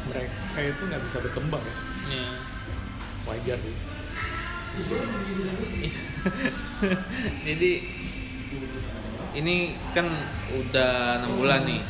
[0.09, 1.77] mereka itu nggak bisa berkembang ya.
[2.09, 2.25] Ya.
[3.29, 3.77] wajar sih
[7.47, 7.71] jadi
[9.37, 9.57] ini
[9.95, 10.07] kan
[10.55, 11.83] udah enam bulan nih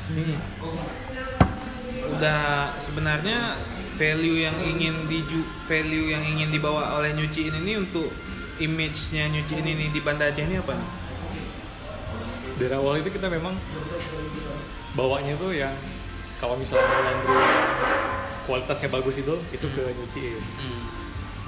[2.08, 3.54] udah sebenarnya
[3.98, 8.10] value yang ingin diju value yang ingin dibawa oleh nyuciin ini untuk
[8.58, 10.90] image-nya nyuciin ini di Banda Aceh ini apa nih?
[12.58, 13.54] dari awal itu kita memang
[14.98, 15.70] bawanya tuh yang
[16.42, 17.38] kalau misalnya laundry
[18.50, 20.97] kualitasnya bagus itu itu ke nyuciin Hmm.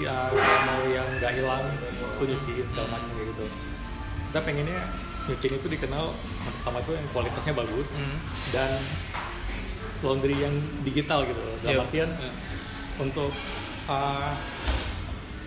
[0.00, 0.16] Ya
[0.62, 3.46] mau yang nggak hilang itu nyuciin segala macam gitu
[4.26, 4.80] kita pengennya
[5.26, 6.04] nyuciin itu dikenal
[6.42, 8.16] pertama tuh yang kualitasnya bagus Hmm.
[8.50, 8.70] dan
[10.00, 11.56] laundry yang digital gitu loh.
[11.60, 11.84] dalam Yep.
[11.84, 12.30] artian Ya.
[12.98, 13.32] untuk
[13.86, 14.32] uh,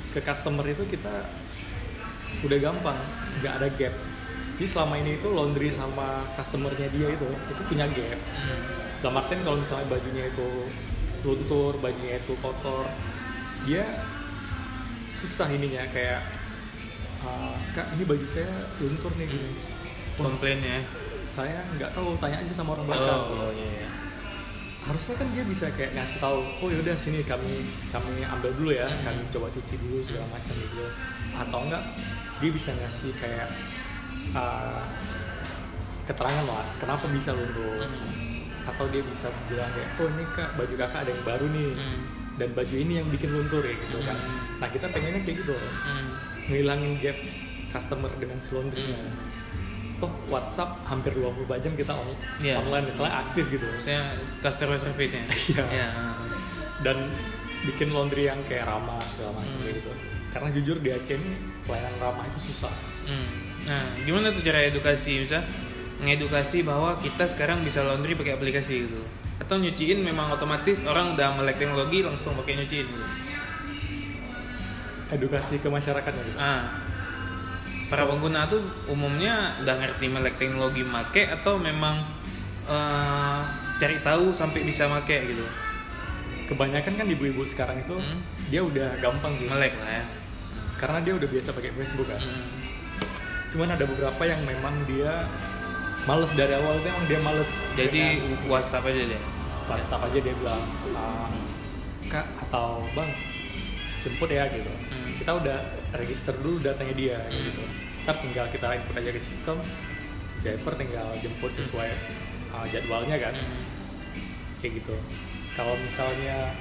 [0.09, 1.25] ke customer itu kita
[2.39, 2.99] udah gampang
[3.39, 3.93] nggak ada gap
[4.53, 8.61] jadi selama ini itu laundry sama customernya dia itu itu punya gap Hmm.
[9.01, 10.47] dalam artian kalau misalnya bajunya itu
[11.23, 12.85] luntur bajunya itu kotor
[13.63, 13.85] dia
[15.23, 16.19] susah ininya kayak
[17.23, 19.51] "Ah, kak ini baju saya luntur nih gini
[20.19, 20.83] Wah, komplainnya
[21.33, 23.21] saya nggak tahu tanya aja sama orang belakang.
[23.33, 23.89] Oh iya
[24.83, 28.91] harusnya kan dia bisa kayak ngasih tahu oh yaudah sini kami kami ambil dulu ya
[28.91, 30.85] kami coba cuci dulu segala macam gitu.
[31.39, 31.83] Atau enggak
[32.43, 33.47] dia bisa ngasih kayak
[34.35, 34.83] uh,
[36.03, 37.87] keterangan lah kenapa bisa luntur.
[38.67, 41.71] Atau dia bisa bilang kayak oh ini kak baju kakak ada yang baru nih.
[41.79, 42.01] Hmm.
[42.33, 44.17] Dan baju ini yang bikin luntur ya gitu kan
[44.57, 46.07] nah kita pengennya kayak gitu Hmm.
[46.45, 47.17] ngilangin gap
[47.71, 48.99] customer dengan si laundry-nya
[49.97, 52.59] toh WhatsApp hampir 24 jam kita on- Iya.
[52.59, 55.65] online misalnya aktif gitu saya customer service-nya Iya.
[55.65, 55.87] ya.
[56.81, 57.07] dan
[57.63, 59.63] bikin laundry yang kayak ramah segala macam Hmm.
[59.63, 59.91] kayak gitu
[60.29, 61.31] karena jujur di Aceh ini
[61.63, 63.27] pelayanan ramah itu susah Hmm.
[63.63, 65.39] Nah, gimana tuh cara edukasi bisa
[65.99, 68.99] ngedukasi bahwa kita sekarang bisa laundry pakai aplikasi gitu?
[69.41, 73.07] Atau nyuciin memang otomatis orang udah melek teknologi langsung pakai nyuciin gitu?
[75.13, 76.39] edukasi ke masyarakatnya gitu.
[76.41, 76.81] Ah.
[77.87, 82.01] Para pengguna tuh umumnya udah ngerti melek teknologi make atau memang
[82.65, 83.39] eh,
[83.77, 85.45] cari tahu sampai bisa make gitu.
[86.49, 88.19] Kebanyakan kan ibu-ibu sekarang itu Hmm.
[88.49, 89.45] dia udah gampang sih.
[89.45, 90.03] Melek lah ya.
[90.81, 92.19] Karena dia udah biasa pakai Facebook kan.
[92.19, 92.47] Hmm.
[93.53, 95.29] Cuman ada beberapa yang memang dia
[96.03, 97.49] males dari awal itu emang dia males.
[97.73, 99.21] Jadi Dengan WhatsApp aja deh.
[99.63, 100.61] WhatsApp aja dia bilang
[100.93, 101.31] "Ah,
[102.05, 103.11] kak atau bang
[104.03, 104.67] jemput ya gitu.
[104.67, 105.07] Hmm.
[105.15, 105.57] Kita udah
[105.95, 107.43] register dulu datanya dia Hmm.
[107.47, 107.63] gitu.
[108.03, 109.57] Ntar tinggal kita input aja ke sistem.
[110.27, 111.89] Si driver tinggal jemput sesuai
[112.51, 113.35] uh, jadwalnya kan.
[113.35, 113.63] Hmm.
[114.59, 114.95] kayak gitu
[115.53, 116.55] kalau misalnya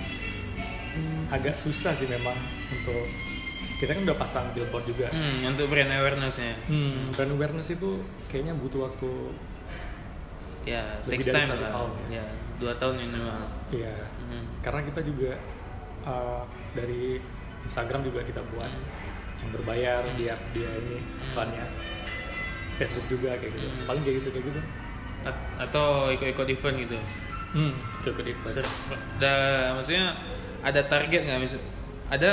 [0.91, 2.35] hmm, agak susah sih memang
[2.67, 3.07] untuk
[3.83, 6.55] kita kan udah pasang billboard juga Hmm, untuk brand awarenessnya.
[6.64, 9.11] hmm, brand awareness itu kayaknya butuh waktu
[10.62, 11.73] Ya, Lebih takes dari time satu lah.
[11.75, 12.25] tahun, Ya,
[12.57, 13.42] dua tahun minimal.
[13.75, 14.45] ya Hmm.
[14.62, 15.33] karena kita juga
[16.03, 16.42] uh,
[16.73, 17.18] dari
[17.62, 18.71] Instagram juga kita buat
[19.37, 20.14] yang berbayar Hmm.
[20.14, 21.27] dia dia ini Hmm.
[21.27, 21.66] iklannya
[22.73, 23.87] Facebook juga kayak gitu Hmm.
[23.87, 24.61] paling kayak gitu kayak gitu
[25.25, 26.99] A- atau ikut-ikut event gitu.
[27.53, 28.75] hmm cukup event Ser-
[29.18, 29.35] Da,
[29.73, 30.14] maksudnya
[30.61, 31.38] ada target nggak?
[32.12, 32.33] Ada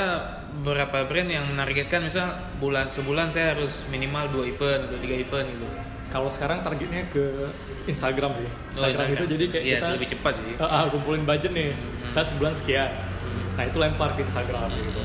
[0.59, 2.27] beberapa brand yang menargetkan misal
[2.59, 5.67] bulan sebulan saya harus minimal dua event atau tiga event gitu.
[6.09, 7.37] kalau sekarang targetnya ke
[7.85, 10.53] Instagram sih Instagram itu jadi kayak Iya, kita lebih cepat sih.
[10.57, 11.77] Ah, ah, kumpulin budget nih,
[12.09, 12.89] saya sebulan sekian.
[13.53, 15.01] Nah itu lempar ke Instagram gitu.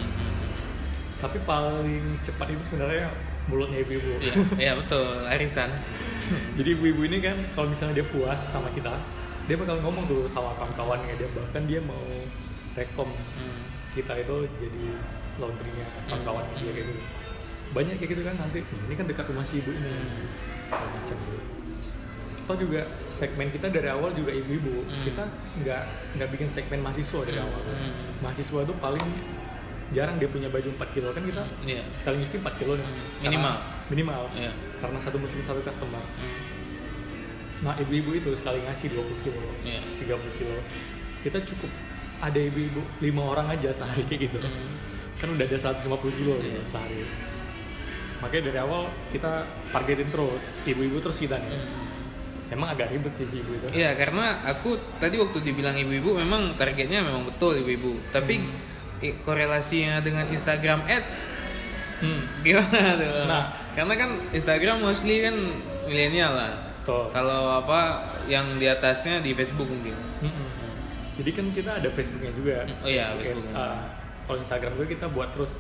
[1.21, 3.13] Tapi paling cepat itu sebenarnya
[3.47, 4.17] mulutnya ibu-ibu.
[4.17, 5.69] Iya, iya betul, arisan.
[6.57, 8.97] Jadi ibu-ibu ini kan kalau misalnya dia puas sama kita,
[9.45, 12.01] dia bakal ngomong tuh sama kawan-kawannya dia bahkan dia mau
[12.73, 13.74] rekom Hmm.
[13.95, 14.83] Kita itu jadi
[15.35, 17.03] laundrynya kawan-kawannya dia kayak gitu.
[17.71, 19.91] Banyak kayak gitu kan nanti ini kan dekat rumah si ibu ini
[20.71, 21.39] macam gitu.
[22.45, 22.81] Atau juga
[23.11, 24.85] segmen kita dari awal juga ibu-ibu.
[24.85, 25.01] Hmm.
[25.01, 25.23] Kita
[25.65, 25.83] nggak
[26.15, 27.63] nggak bikin segmen mahasiswa dari awal.
[27.65, 27.93] Hmm.
[28.21, 29.07] Mahasiswa tuh paling
[29.91, 31.83] jarang dia punya baju 4 kilo kan kita Iya.
[31.95, 32.85] sekali nyuci 4 kilo nih.
[32.85, 32.99] Hmm.
[33.23, 33.55] Minimal.
[33.55, 34.23] Karena- minimal.
[34.35, 34.53] Iya.
[34.79, 36.03] Karena satu mesin satu customer.
[36.03, 36.37] Hmm.
[37.63, 39.81] Nah ibu-ibu itu sekali ngasih 20 kilo, Iya.
[40.05, 40.57] 30 kilo,
[41.25, 41.71] kita cukup
[42.21, 44.39] ada ibu-ibu lima orang aja sehari kayak gitu.
[44.39, 44.69] Hmm.
[45.17, 46.63] Kan udah ada 150 kilo gitu Iya.
[46.63, 47.03] sehari.
[48.19, 51.65] Makanya dari awal kita targetin terus, ibu-ibu terus kita nih.
[52.49, 53.67] Emang agak ribet sih ibu itu.
[53.73, 57.99] Iya, karena aku tadi waktu dibilang ibu-ibu memang targetnya memang betul ibu-ibu.
[58.11, 58.41] Tapi
[59.01, 61.15] i- korelasinya dengan Instagram Ads
[61.95, 62.21] Hmm.
[62.43, 63.25] gimana tuh?
[63.25, 63.45] Nah.
[63.73, 65.35] karena kan Instagram mostly kan
[65.87, 66.53] milenial lah.
[66.85, 69.97] Kalau apa yang di atasnya di Facebook mungkin.
[70.21, 70.44] Mm-mm.
[71.15, 72.55] Jadi kan kita ada Facebooknya juga.
[72.83, 73.55] Oh iya, Oke, Facebook.
[73.55, 73.77] uh,
[74.25, 75.53] kalau Instagram gue kita buat terus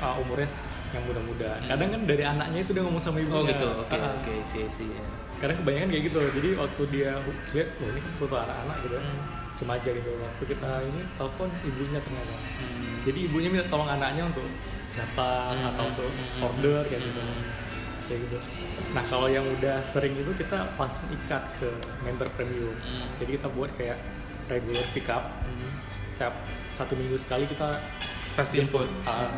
[0.00, 0.48] uh, umurnya
[0.90, 1.50] yang muda-muda.
[1.60, 1.68] Hmm.
[1.70, 3.36] Kadang kan dari anaknya itu udah ngomong sama ibunya.
[3.36, 3.68] Oh gitu.
[3.86, 4.88] Oke, Ah, oke, sih sih.
[5.36, 6.18] Kadang kebanyakan kayak gitu.
[6.32, 7.10] Jadi waktu dia
[7.52, 8.96] lihat, oh ini kan foto anak-anak gitu.
[8.98, 9.20] Hmm.
[9.56, 10.10] Cuma aja gitu.
[10.10, 12.34] Waktu kita ini telepon ibunya ternyata.
[12.34, 12.96] Hmm.
[13.06, 14.46] Jadi ibunya minta tolong anaknya untuk
[14.96, 17.20] daftar Hmm, atau hmm, untuk hmm, order kayak gitu.
[17.22, 17.42] Hmm.
[18.06, 18.38] Kayak gitu.
[18.94, 21.68] Nah kalau yang udah sering itu kita langsung ikat ke
[22.02, 22.72] member premium.
[22.80, 23.06] Hmm.
[23.20, 23.98] Jadi kita buat kayak
[24.46, 25.70] regular pickup Hmm.
[25.88, 26.34] setiap
[26.68, 27.78] satu minggu sekali kita
[28.32, 28.84] Pasti input.
[29.02, 29.30] ah,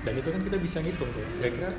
[0.00, 1.70] dan itu kan kita bisa ngitung tuh kira-kira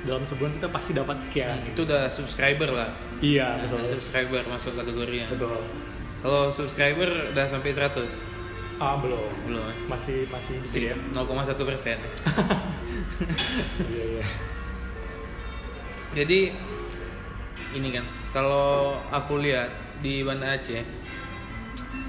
[0.00, 2.90] dalam sebulan kita pasti dapat sekian Itu udah subscriber lah.
[3.18, 5.28] iya Nah, betul subscriber masuk kategorinya.
[5.28, 5.62] betul
[6.18, 8.06] Kalau subscriber udah sampai 100
[8.76, 9.74] ah belum belum ya?
[9.86, 11.26] masih masih bisa ya 0,1
[11.60, 11.98] persen.
[13.90, 14.24] iya iya
[16.14, 16.40] Jadi
[17.70, 20.82] ini kan kalau aku lihat di Banda Aceh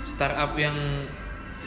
[0.03, 0.75] startup yang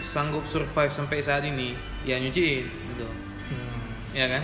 [0.01, 3.07] sanggup survive sampai saat ini ya nyuciin gitu.
[3.53, 4.42] Hmm, ya kan?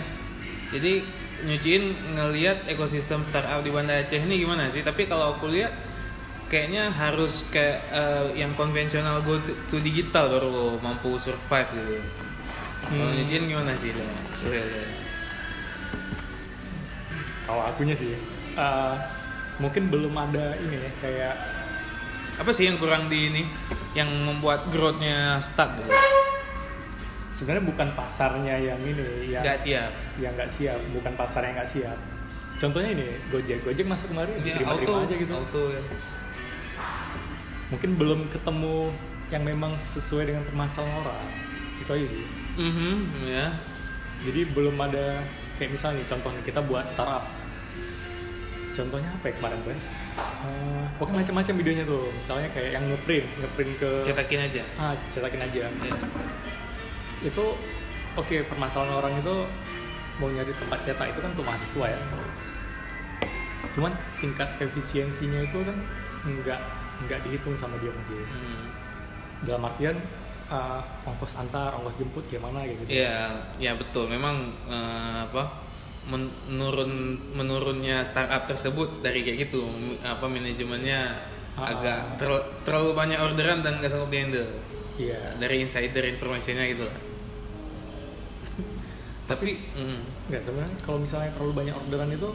[0.69, 1.01] Jadi
[1.43, 1.83] nyuciin
[2.15, 4.85] ngelihat ekosistem startup di Banda Aceh ini gimana sih?
[4.85, 5.73] Tapi kalau aku lihat
[6.49, 11.97] kayaknya harus kayak eh, yang konvensional go to, to digital baru mampu survive gitu.
[12.89, 13.17] Kalau Hmm.
[13.21, 14.05] nyuciin gimana sih Le?
[17.45, 18.13] kalau akunya sih
[18.53, 18.93] ah,
[19.57, 21.35] mungkin belum ada ini ya kayak
[22.39, 23.43] apa sih yang kurang di ini?
[23.93, 25.91] Yang membuat growth-nya stuck gitu
[27.39, 29.91] sebenarnya bukan pasarnya yang ini yang nggak siap.
[30.19, 30.79] yang nggak siap.
[30.91, 31.97] Bukan pasar yang nggak siap.
[32.59, 33.63] Contohnya ini Gojek.
[33.63, 34.35] Gojek masuk kemarin.
[34.43, 35.07] Dia terima auto.
[35.07, 35.31] aja gitu.
[35.31, 35.81] Auto ya.
[37.69, 38.89] mungkin belum ketemu
[39.29, 41.25] yang memang sesuai dengan permasalahan orang.
[41.79, 42.23] Itu aja sih.
[42.59, 42.95] Mhm,
[43.29, 43.45] ya.
[44.25, 45.23] Jadi belum ada
[45.55, 47.23] kayak misalnya nih, contoh nih kita buat startup.
[48.75, 49.71] Contohnya apa ya kemarin tuh
[50.19, 50.45] ya?
[50.45, 55.41] Eh, pokoknya macam-macam videonya tuh misalnya kayak yang ngeprint ngeprint ke cetakin aja ah cetakin
[55.41, 55.93] aja ya.
[57.21, 57.45] itu
[58.13, 59.35] oke permasalahan orang itu
[60.19, 61.99] mau nyari tempat cetak itu kan untuk mahasiswa ya
[63.75, 65.77] cuman tingkat efisiensinya itu kan
[66.25, 66.59] nggak
[67.07, 68.65] nggak dihitung sama dia mungkin Hmm.
[69.39, 69.95] dalam artian
[70.51, 74.11] uh, ongkos antar ongkos jemput gimana gitu Iya, ya betul.
[74.11, 75.63] Memang eh, apa
[76.09, 76.89] menurun
[77.31, 79.61] menurunnya startup tersebut dari kayak gitu
[80.01, 81.13] apa manajemennya
[81.51, 81.69] Ah.
[81.69, 84.47] agak terl- terlalu banyak orderan dan nggak sanggup dihandle
[84.95, 86.95] iya dari insider informasinya gitu lah.
[89.27, 92.29] Tapi mm, nggak sebenarnya kalau misalnya terlalu banyak orderan itu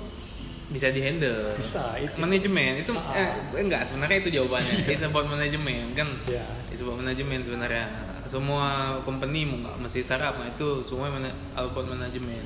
[0.66, 1.52] bisa dihandle.
[1.56, 3.12] bisa itu Manajemen itu Ah.
[3.12, 4.84] eh, enggak sebenarnya itu jawabannya.
[4.88, 6.08] It's about manajemen kan.
[6.26, 7.86] ya It's about manajemen sebenarnya.
[8.24, 12.40] Semua company mau nggak mesti startup, nah itu semua mana- about manajemen.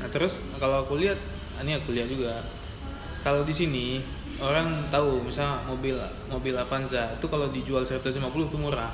[0.00, 1.20] Nah terus kalau aku lihat,
[1.60, 2.40] ini aku lihat juga,
[3.20, 4.00] kalau di sini
[4.40, 5.92] orang tahu misal mobil
[6.32, 8.90] mobil Avanza itu kalau dijual 150 itu murah.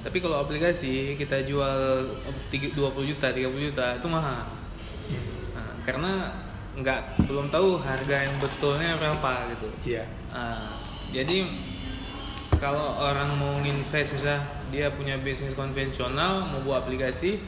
[0.00, 2.04] Tapi kalau aplikasi kita jual
[2.48, 4.48] tiga- 20 juta, 30 juta itu mahal.
[5.52, 6.12] Nah, karena
[6.80, 9.68] nggak belum tahu harga yang betulnya berapa gitu.
[9.84, 10.70] iya Ah,
[11.10, 11.50] jadi
[12.62, 14.38] kalau orang mau invest misal
[14.70, 17.42] dia punya bisnis konvensional mau buat aplikasi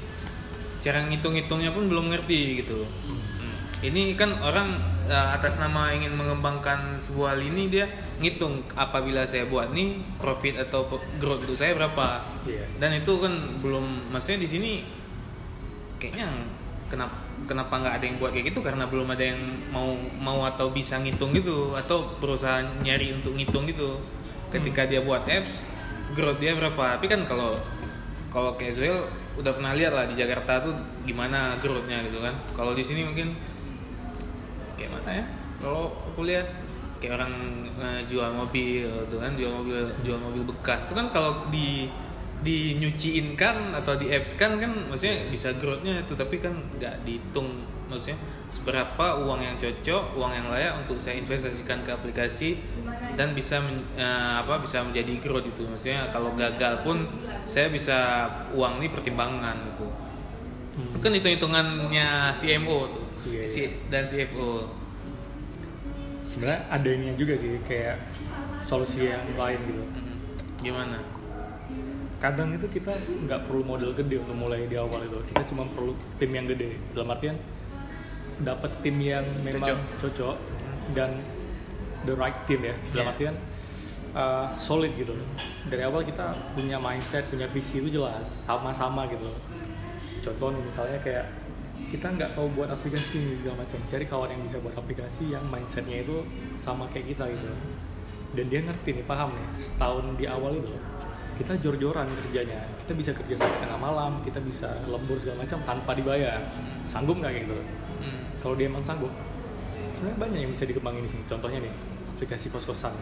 [0.83, 2.83] cara ngitung-ngitungnya pun belum ngerti gitu.
[2.83, 3.23] Hmm.
[3.83, 4.79] ini kan orang
[5.11, 7.87] ah, atas nama ingin mengembangkan sebuah lini dia
[8.23, 10.87] ngitung apabila saya buat nih profit atau
[11.18, 12.23] growth untuk saya berapa.
[12.47, 12.66] Iya.
[12.79, 14.71] Dan itu kan belum maksudnya di sini
[15.99, 16.31] kayaknya
[16.90, 17.16] kenapa
[17.47, 18.61] kenapa nggak ada yang buat kayak gitu?
[18.62, 19.40] Karena belum ada yang
[19.75, 23.99] mau mau atau bisa ngitung gitu atau berusaha nyari untuk ngitung gitu.
[24.55, 25.59] Ketika dia buat apps
[26.14, 26.99] growth dia berapa?
[26.99, 27.59] Tapi kan kalau
[28.31, 30.75] kalau Zoel udah pernah lihat lah di Jakarta tuh
[31.09, 32.35] gimana growthnya gitu kan.
[32.53, 33.33] Kalau di sini mungkin
[34.77, 35.25] kayak mana ya?
[35.62, 36.49] Kalau aku lihat
[37.01, 37.35] kayak orang
[37.83, 41.90] eh, jual mobil tuh kan jual mobil jual mobil bekas itu kan kalau di
[42.42, 47.07] di nyuciin kan atau di apps kan kan maksudnya bisa growthnya itu tapi kan nggak
[47.07, 47.62] dihitung.
[47.87, 48.16] Maksudnya
[48.49, 52.57] seberapa uang yang cocok uang yang layak untuk saya investasikan ke aplikasi
[53.12, 54.07] dan bisa men- eh,
[54.38, 57.05] apa bisa menjadi growth itu maksudnya kalau gagal pun
[57.45, 57.99] saya bisa
[58.53, 59.87] uang ini pertimbangan gitu.
[60.73, 60.97] Hmm.
[60.99, 64.73] kan hitung hitungannya CMO tuh Iya, si dan CFO
[66.25, 68.01] sebenarnya ada ini juga sih kayak
[68.62, 69.83] solusi yang lain gitu.
[70.62, 70.99] Gimana?
[72.19, 72.95] Kadang itu kita
[73.27, 75.19] nggak perlu modal gede untuk mulai di awal itu.
[75.29, 76.79] Kita cuma perlu tim yang gede.
[76.95, 77.37] Dalam artian
[78.38, 79.79] dapat tim yang memang Cocok.
[80.01, 80.37] cocok,
[80.95, 81.11] dan
[82.05, 82.75] the right team ya.
[82.91, 83.12] Dalam Yeah.
[83.12, 83.35] artian
[84.12, 85.17] uh, solid gitu
[85.67, 89.25] dari awal kita punya mindset punya visi itu jelas sama-sama gitu
[90.23, 91.27] contoh nih, misalnya kayak
[91.91, 93.79] kita nggak tahu buat aplikasi segala macam.
[93.91, 96.23] Cari kawan yang bisa buat aplikasi yang mindsetnya itu
[96.57, 97.49] sama kayak kita gitu
[98.33, 100.73] dan dia ngerti nih paham nih setahun di awal itu
[101.37, 102.65] kita jor-joran kerjanya.
[102.85, 106.38] Kita bisa kerja sampai tengah malam kita bisa lembur segala macam tanpa dibayar.
[106.87, 107.59] Sanggup nggak kayak gitu
[108.03, 108.23] Hmm.
[108.43, 109.11] kalau dia emang sanggup
[109.95, 111.23] sebenarnya banyak yang bisa dikembangin di sini.
[111.27, 111.73] Contohnya nih
[112.22, 112.94] aplikasi kos-kosan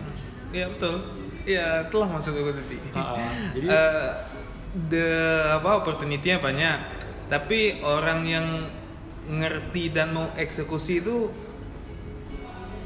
[0.48, 0.96] Iya betul.
[1.44, 2.76] Iya telah masuk ke tadi.
[2.90, 3.33] Ah, ah.
[3.54, 4.09] Jadi- Eh,
[4.88, 5.06] the
[5.52, 6.78] apa opportunity-nya banyak,
[7.28, 8.46] tapi orang yang
[9.28, 11.28] ngerti dan mau eksekusi itu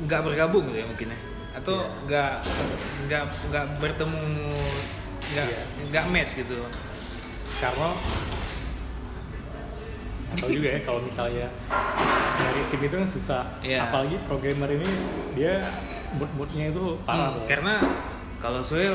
[0.05, 1.19] nggak bergabung gitu ya mungkin ya,
[1.57, 2.03] atau Iya.
[2.05, 2.33] nggak
[3.07, 4.23] nggak nggak bertemu
[5.33, 5.47] nggak
[5.89, 6.59] nggak match gitu.
[7.55, 7.95] karena
[10.35, 11.47] atau juga ya kalau misalnya
[12.35, 13.81] dari tim itu kan susah Iya.
[13.85, 14.89] apalagi programmer ini
[15.33, 15.55] dia
[16.13, 17.75] mood-moodnya itu parah Hmm, karena
[18.39, 18.95] kalau Suhel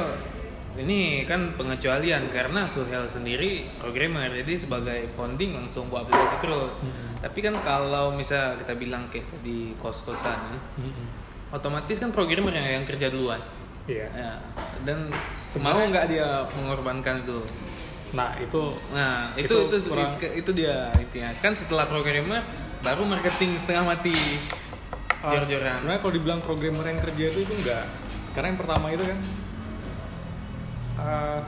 [0.75, 6.73] ini kan pengecualian karena Suhel sendiri programmer jadi sebagai founding langsung buat aplikasi terus.
[6.77, 7.19] Hmm.
[7.19, 11.03] Tapi kan kalau misal kita bilang kayak tadi kos-kosan, Mm-mm.
[11.51, 13.43] otomatis kan programmer yang, yang kerja duluan.
[13.83, 14.31] iya Ya,
[14.85, 17.39] dan mau Sebenarnya- nggak dia mengorbankan itu?
[18.11, 21.29] Nah itu Nah itu Itu itu kurang- itu, dia intinya.
[21.37, 22.41] Kan setelah programmer
[22.79, 24.15] baru marketing setengah mati.
[25.19, 25.77] uh, Jor-joran.
[25.77, 27.85] sebenarnya kalau dibilang programmer yang kerja itu itu enggak
[28.29, 29.19] karena yang pertama itu kan
[30.97, 31.39] uh,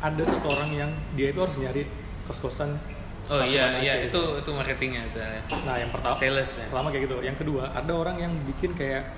[0.00, 1.82] ada satu orang yang dia itu harus nyari
[2.24, 2.76] kos-kosan
[3.24, 5.40] Oh iya iya itu itu marketingnya misalnya.
[5.64, 6.68] nah yang pertama Sales ya.
[6.68, 9.16] pertama kayak gitu yang kedua ada orang yang bikin kayak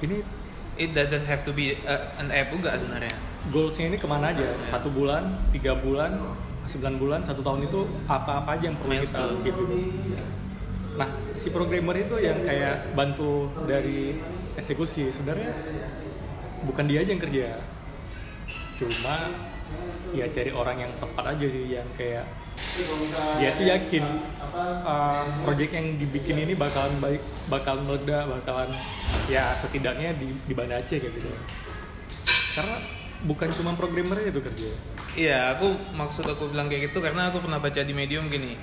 [0.00, 0.24] ini
[0.72, 3.12] It doesn't have to be uh, an app juga sebenarnya.
[3.50, 4.46] Goalsnya ini ke mana aja?
[4.70, 6.14] Satu bulan tiga bulan
[6.66, 9.64] sembilan bulan satu tahun itu apa-apa aja yang perlu kita achieve gitu.
[10.92, 14.20] nah si programmer itu yang kayak bantu dari
[14.60, 15.48] eksekusi sebenarnya
[16.68, 17.46] bukan dia aja yang kerja.
[18.76, 19.16] Cuma
[20.12, 22.28] ya cari orang yang tepat aja sih yang kayak
[23.40, 24.04] dia tuh yakin
[24.84, 28.70] uh, project yang dibikin ini bakalan baik bakalan meledak bakalan
[29.32, 31.32] ya setidaknya di di Banda Aceh kayak gitu.
[32.52, 32.76] Karena
[33.22, 34.74] bukan cuma programmer aja tuh kerja
[35.12, 38.56] Iya, aku maksud aku bilang kayak gitu karena aku pernah baca di medium gini.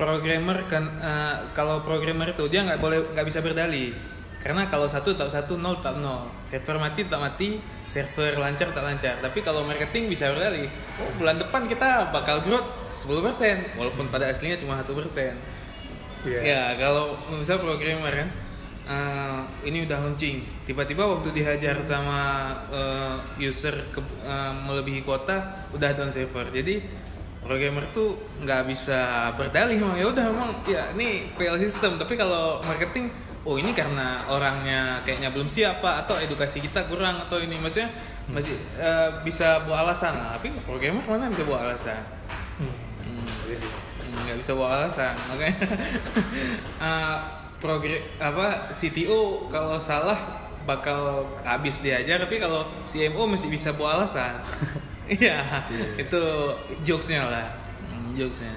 [0.00, 3.92] Programmer kan uh, kalau programmer itu dia nggak boleh nggak bisa berdali.
[4.40, 6.32] Karena kalau satu tak satu nol tak nol.
[6.48, 9.20] Server mati tak mati server lancar tak lancar.
[9.20, 10.64] Tapi kalau marketing bisa beralih
[10.96, 15.36] oh bulan depan kita bakal growth 10% walaupun pada aslinya cuma satu persen.
[16.24, 16.40] Iya.
[16.40, 18.28] ya kalau misal programmer kan
[18.84, 20.44] eh, ini udah launching.
[20.64, 26.80] Tiba-tiba waktu dihajar sama eh, user ke- eh, melebihi kuota udah down server jadi
[27.44, 32.00] programmer tuh nggak bisa berdalih emang ya udah emang ya ini fail system.
[32.00, 33.12] Tapi kalau marketing
[33.44, 37.60] oh ini karena orangnya kayaknya belum siap pak atau edukasi kita kurang atau ini.
[37.60, 37.92] Maksudnya
[38.32, 40.16] masih eh, bisa buat alasan.
[40.16, 42.00] Lah tapi programmer mana bisa buat alasan?
[42.56, 42.72] Hmm.
[43.04, 43.28] Hmm.
[43.48, 43.72] Sih.
[44.14, 45.56] nggak bisa bawa alasan makanya.
[46.80, 47.18] Uh,
[47.64, 54.36] progre- apa CTO kalau salah bakal habis diajar tapi kalau CMO masih bisa bawa alasan.
[55.04, 55.36] Iya.
[56.00, 56.22] itu
[56.80, 57.44] jokesnya lah.
[57.92, 58.56] Hmm, jokesnya.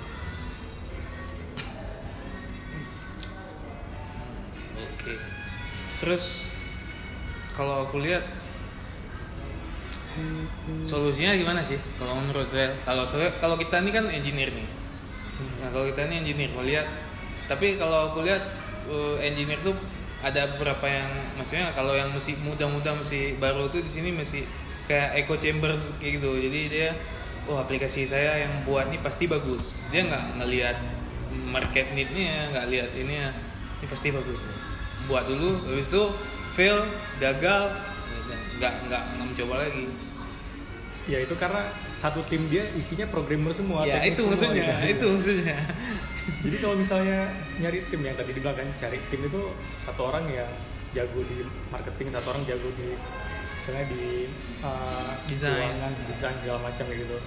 [4.80, 5.20] Oke.
[6.00, 6.48] Terus
[7.52, 8.24] kalau aku lihat
[10.88, 11.76] solusinya gimana sih?
[12.00, 14.68] Kalau menurut saya kalau saya kalau kita ini kan engineer nih.
[15.60, 16.88] Nah kalau kita ini engineer mau lihat.
[17.52, 19.76] Tapi kalau aku lihat uh, engineer tuh
[20.26, 24.42] ada beberapa yang maksudnya kalau yang masih muda-muda masih baru tuh di sini masih
[24.90, 26.32] kayak echo chamber kayak gitu.
[26.42, 26.90] Jadi dia
[27.46, 29.78] oh aplikasi saya yang buat ini pasti bagus.
[29.94, 30.78] Dia nggak ngelihat
[31.48, 33.30] market need-nya nggak lihat ini ya
[33.78, 34.60] ini pasti bagus nih.
[35.06, 36.04] Buat dulu habis itu
[36.50, 36.82] fail
[37.22, 37.70] gagal
[38.26, 39.86] nggak nggak nggak mencoba lagi.
[41.08, 43.88] Ya itu karena satu tim dia isinya programmer semua.
[43.88, 44.92] ya teknis itu semua maksudnya gitu.
[44.92, 45.58] itu maksudnya
[46.28, 49.42] Jadi kalau misalnya nyari tim yang tadi dibilang kan cari tim itu
[49.84, 50.50] satu orang yang
[50.92, 52.96] jago di marketing, satu orang jago di
[53.58, 54.04] misalnya di
[54.64, 55.76] uh, Desain.
[56.08, 57.18] desain segala macam kayak gitu.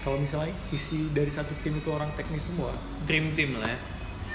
[0.00, 2.72] Kalau misalnya isi dari satu tim itu orang teknis semua,
[3.04, 3.80] dream team lah ya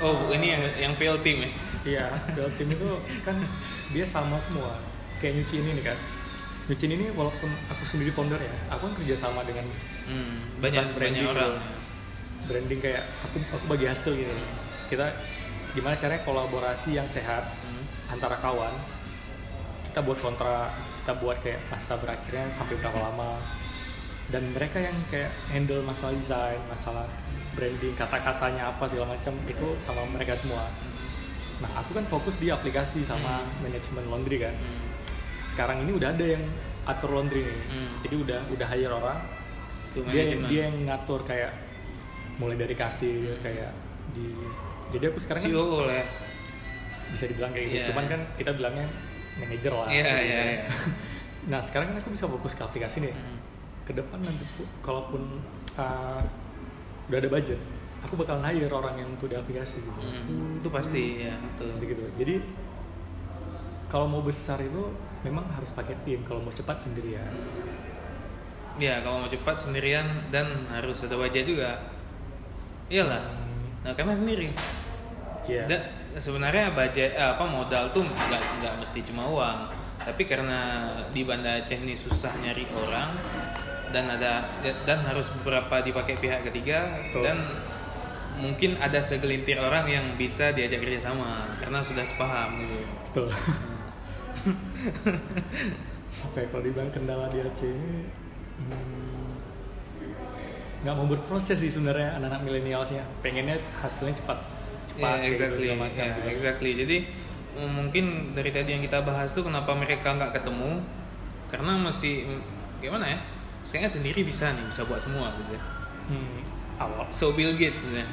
[0.03, 1.49] oh ini yang yang fail team ya
[1.85, 2.87] Iya, dalam tim itu
[3.21, 3.37] kan
[3.93, 4.81] dia sama semua.
[5.21, 5.97] Kayak nyuci ini nih kan.
[6.65, 9.69] Nyuci ini walaupun aku sendiri founder ya, aku kan kerja sama dengan
[10.09, 11.84] hmm, banyak banyak orang gitu.
[12.45, 14.33] Branding kayak aku aku bagi hasil gitu.
[14.89, 15.11] Kita
[15.73, 17.83] gimana caranya kolaborasi yang sehat Hmm.
[18.15, 18.71] antara kawan.
[19.91, 20.71] Kita buat kontrak,
[21.03, 23.39] kita buat kayak masa berakhirnya sampai berapa lama.
[24.27, 27.05] Dan mereka yang kayak handle masalah desain, masalah
[27.53, 30.67] branding, kata-katanya apa segala macam itu sama mereka semua.
[31.63, 34.51] Nah, aku kan fokus di aplikasi sama manajemen laundry kan.
[34.51, 34.91] Hmm.
[35.47, 36.43] Sekarang ini udah ada yang
[36.83, 37.61] atur laundry nih.
[37.71, 37.91] Hmm.
[38.03, 39.19] Jadi udah udah hire orang.
[39.95, 41.55] Itu Dia dia yang ngatur kayak
[42.35, 43.71] mulai dari kasir kayak
[44.11, 44.31] di
[44.91, 46.05] jadi aku sekarang kan CEO lah ya
[47.11, 47.79] bisa dibilang kayak gitu.
[47.79, 47.87] Iya.
[47.93, 48.87] Cuman kan kita bilangnya
[49.37, 49.87] manajer lah.
[49.87, 50.23] Gitu iya, kan.
[50.25, 50.41] iya.
[51.51, 53.13] nah, sekarang kan aku bisa fokus ke aplikasi nih.
[53.13, 53.37] Hmm.
[53.85, 55.39] Ke depan nanti pu- kalaupun
[55.77, 56.21] uh,
[57.05, 57.61] udah ada budget,
[58.01, 59.99] aku bakal hire orang yang untuk di aplikasi gitu.
[60.01, 62.03] Hmm, itu pasti ya itu Gitu gitu.
[62.17, 62.35] Jadi
[63.85, 64.89] kalau mau besar itu
[65.21, 66.25] memang harus pakai tim.
[66.25, 67.29] Kalau mau cepat sendirian.
[68.75, 70.03] ya kalau mau cepat sendirian
[70.35, 71.94] dan harus ada wajah juga
[72.89, 73.23] iyalah
[73.85, 74.49] nah karena sendiri
[75.45, 75.69] Iya.
[75.69, 75.81] dan
[76.17, 79.69] sebenarnya budget eh, apa modal tuh nggak nggak mesti cuma uang
[80.01, 83.13] tapi karena di Banda Aceh ini susah nyari orang
[83.93, 87.21] dan ada dan harus beberapa dipakai pihak ketiga Betul.
[87.29, 87.37] dan
[88.41, 92.77] mungkin ada segelintir orang yang bisa diajak kerjasama karena sudah sepaham gitu
[93.09, 93.29] Betul.
[96.25, 98.09] Apa ya kalau dibilang kendala di Aceh ini
[98.65, 99.24] hmm,
[100.83, 103.03] nggak mau berproses sih sebenarnya anak-anak milenialsnya.
[103.21, 104.37] Pengennya hasilnya cepat,
[104.91, 106.05] cepat kayak gitu exactly, segala macam.
[106.05, 106.71] ya, exactly.
[106.75, 106.97] Jadi
[107.55, 108.05] mm, mungkin
[108.35, 110.83] dari tadi yang kita bahas tuh kenapa mereka nggak ketemu
[111.47, 112.41] karena masih mm,
[112.83, 113.19] gimana ya?
[113.65, 115.57] Saya sendiri bisa nih bisa buat semua gitu.
[115.57, 115.61] ya.
[116.05, 116.39] Hmm,
[116.77, 117.09] awal.
[117.09, 118.09] So Bill Gates sebenarnya.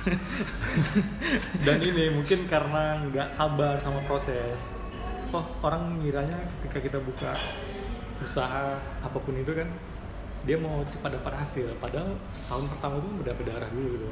[1.66, 4.72] Dan ini mungkin karena nggak sabar sama proses.
[5.30, 7.30] Oh orang ngiranya ketika kita buka
[8.20, 9.68] usaha apa pun itu kan
[10.42, 11.66] dia mau cepat dapat hasil.
[11.76, 14.08] Padahal setahun pertama itu udah berdarah dulu gitu.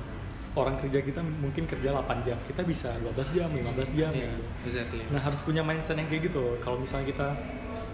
[0.57, 4.43] Orang kerja kita mungkin kerja 8 jam, kita bisa 12 jam, 15 jam Iya, gitu.
[4.66, 5.03] exactly.
[5.12, 6.59] Nah harus punya mindset yang kayak gitu.
[6.59, 7.26] Kalau misalnya kita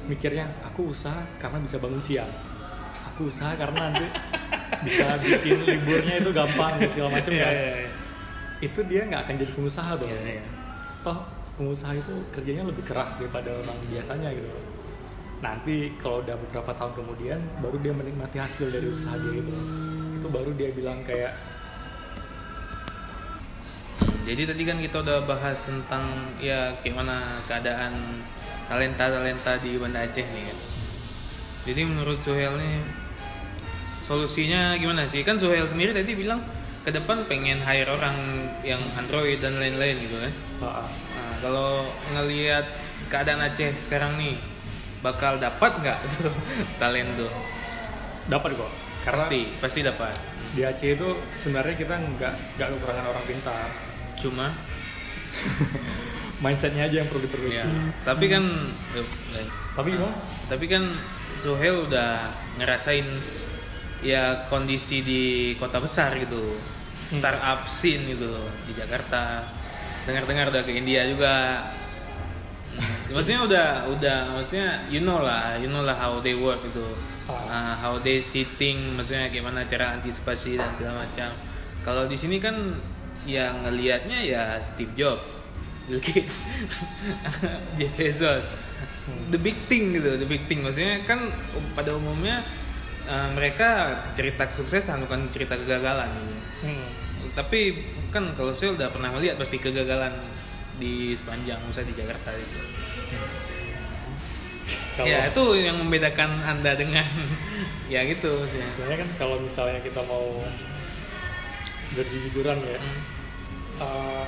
[0.04, 2.30] mikirnya aku usaha karena bisa bangun siang,
[3.04, 4.06] aku usaha karena nanti
[4.82, 7.52] bisa bikin liburnya itu gampang dan segala macam Iya, kan.
[7.52, 7.90] iya, iya.
[8.62, 10.08] Itu dia nggak akan jadi pengusaha dong.
[10.08, 10.44] Iya, iya.
[11.04, 11.18] Toh
[11.54, 14.48] pengusaha itu kerjanya lebih keras daripada orang biasanya gitu.
[15.44, 19.52] Nanti kalau udah beberapa tahun kemudian baru dia menikmati hasil dari usaha dia itu.
[20.16, 21.36] Itu baru dia bilang kayak
[24.24, 28.24] Jadi tadi kan kita udah bahas tentang ya gimana keadaan
[28.72, 30.58] talenta-talenta di Banda Aceh nih kan.
[31.68, 32.80] Jadi menurut Suhel nih
[34.08, 35.20] solusinya gimana sih?
[35.20, 36.40] Kan Suhel sendiri tadi bilang
[36.88, 38.16] ke depan pengen hire orang
[38.64, 40.32] yang Android dan lain-lain gitu kan.
[40.64, 41.70] "Ah, ah, Nah, kalau
[42.16, 42.64] ngelihat
[43.12, 44.53] keadaan Aceh sekarang nih
[45.04, 46.32] bakal dapat nggak tuh
[46.80, 47.32] talent tuh
[48.24, 48.72] dapat kok.
[49.04, 50.16] Karena pasti pasti dapat.
[50.54, 53.68] di Aceh itu sebenarnya kita nggak nggak kekurangan orang pintar.
[54.16, 54.48] Cuma?
[56.42, 57.58] Mindsetnya aja yang perlu diperbaiki.
[57.58, 57.66] Ya
[58.06, 58.44] tapi kan
[58.96, 60.16] eh, tapi gimana?
[60.48, 60.88] Tapi kan
[61.42, 62.16] Suhel udah
[62.56, 63.04] ngerasain
[64.00, 65.22] ya kondisi di
[65.60, 66.56] kota besar gitu.
[67.04, 68.32] Startup scene gitu
[68.64, 69.44] di Jakarta.
[70.08, 71.60] Dengar-dengar udah ke India juga.
[71.68, 71.83] Hmm,
[73.14, 76.60] maksudnya udah udah maksudnya you know lah you know lah how they work
[77.24, 77.32] Ah.
[77.48, 81.32] Uh, how they sitting maksudnya gimana cara antisipasi dan segala macam
[81.80, 82.76] kalau di sini kan
[83.24, 85.24] yang ngelihatnya ya Steve Jobs
[85.88, 86.36] Bill Gates
[87.80, 88.44] Jeff Bezos
[89.32, 91.32] the big thing gitu the big thing maksudnya kan
[91.72, 92.44] pada umumnya
[93.08, 96.36] uh, mereka cerita kesuksesan bukan cerita kegagalan gitu.
[96.68, 96.88] Hmm.
[97.32, 100.12] tapi kan kalau saya udah pernah melihat pasti kegagalan
[100.78, 102.60] di sepanjang usaha di Jakarta itu
[104.96, 107.04] Kalau ya itu yang membedakan anda dengan
[107.92, 110.40] ya gitu sebenarnya kan kalau misalnya kita mau
[111.94, 113.00] berjujuran ya, Hmm.
[113.82, 114.26] uh,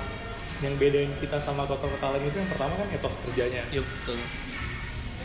[0.64, 3.62] yang bedain kita sama kota-kota lain itu yang pertama kan etos kerjanya.
[3.70, 4.18] Iya betul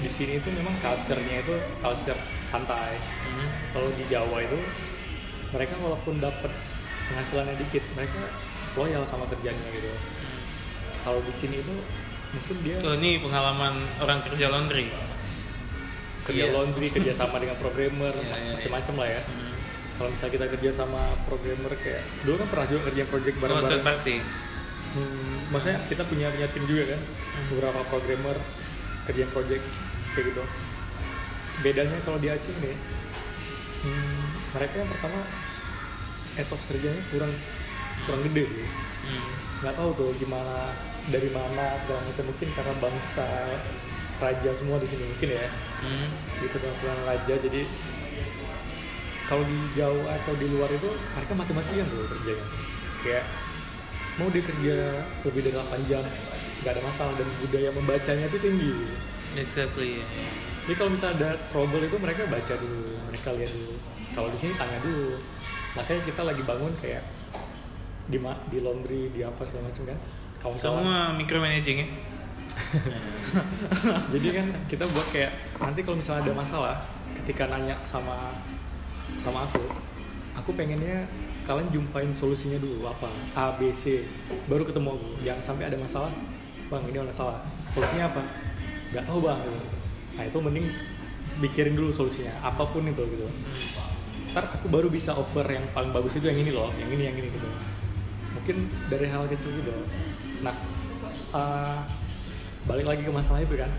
[0.01, 2.97] Di sini itu memang culture-nya itu culture santai.
[2.97, 3.49] Hmm.
[3.73, 4.59] Kalau di Jawa itu
[5.53, 6.51] mereka walaupun dapat
[7.11, 8.19] penghasilannya dikit, mereka
[8.75, 9.91] loyal sama kerjanya gitu.
[11.01, 11.75] Kalau di sini itu
[12.31, 14.87] mungkin dia Oh, ini pengalaman orang kerja laundry
[16.21, 16.53] kerja iya.
[16.53, 18.51] laundry, kerja sama dengan programmer, Iya, iya, iya.
[18.53, 19.21] macam-macam lah ya.
[19.25, 19.51] Hmm.
[19.97, 23.69] Kalau misalnya kita kerja sama programmer kayak dulu kan pernah juga kerja project Oh, bareng-bareng.
[23.73, 24.17] third party
[24.91, 27.01] Hmm, maksudnya kita punya punya tim juga kan,
[27.47, 28.35] beberapa programmer
[29.07, 29.63] kerjaan project
[30.11, 30.43] kayak gitu.
[31.63, 32.75] Bedanya kalau di Aceh nih,
[33.81, 35.19] hmm, mereka yang pertama
[36.35, 37.31] etos kerjanya kurang
[38.03, 38.67] kurang gede sih.
[39.07, 39.31] Hmm.
[39.63, 40.75] Nggak tahu tuh gimana
[41.09, 42.25] dari mana segala macam.
[42.29, 43.27] Mungkin karena bangsa
[44.21, 45.47] raja semua di sini mungkin ya.
[45.81, 46.07] Hmm.
[46.37, 47.33] gitu keturunan raja.
[47.41, 47.61] Jadi
[49.25, 52.45] kalau di jauh atau di luar itu mereka mati-matian tuh kerjanya.
[53.01, 53.25] Kayak
[54.19, 54.75] mau dia kerja
[55.25, 56.03] lebih dari 8 jam
[56.61, 57.13] nggak ada masalah.
[57.17, 58.73] Dan budaya membacanya itu tinggi.
[59.39, 60.03] Exactly.
[60.67, 62.93] Jadi kalau misalnya ada trouble itu mereka baca dulu.
[63.09, 63.73] Mereka lihat dulu.
[64.13, 65.17] Kalau di sini tanya dulu.
[65.73, 67.01] Makanya kita lagi bangun kayak
[68.11, 68.19] di
[68.51, 69.99] di laundry di apa segala macam kan
[70.41, 71.87] kawan semua micromanaging ya
[74.13, 75.31] jadi kan kita buat kayak
[75.61, 76.75] nanti kalau misalnya ada masalah
[77.23, 78.35] ketika nanya sama
[79.23, 79.63] sama aku
[80.35, 81.07] aku pengennya
[81.45, 83.09] kalian jumpain solusinya dulu apa?
[83.33, 84.05] A B C.
[84.45, 85.07] Baru ketemu aku.
[85.25, 86.11] Jangan sampai ada masalah.
[86.69, 87.37] Bang ini ada masalah.
[87.73, 88.21] Solusinya apa?
[88.93, 89.59] Nggak tahu bang gitu.
[90.11, 90.67] nah itu mending
[91.41, 92.33] pikirin dulu solusinya.
[92.45, 93.25] Apa pun itu gitu.
[94.31, 96.69] Ntar aku baru bisa offer yang paling bagus itu yang ini loh.
[96.77, 97.49] Yang ini yang ini gitu.
[98.37, 98.55] Mungkin
[98.87, 99.73] dari hal kecil gitu
[100.41, 100.55] nah
[101.31, 101.79] uh,
[102.65, 103.69] balik lagi ke masalah itu kan?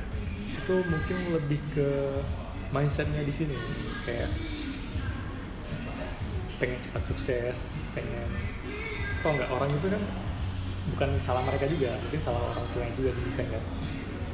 [0.56, 1.88] Itu mungkin lebih ke
[2.70, 3.56] mindsetnya di sini.
[4.02, 4.30] Kayak
[6.58, 7.58] pengen cepat sukses
[7.90, 8.28] pengen
[9.18, 10.02] tau nggak orang itu kan
[10.94, 13.62] bukan salah mereka juga mungkin salah orang tua juga didikan kan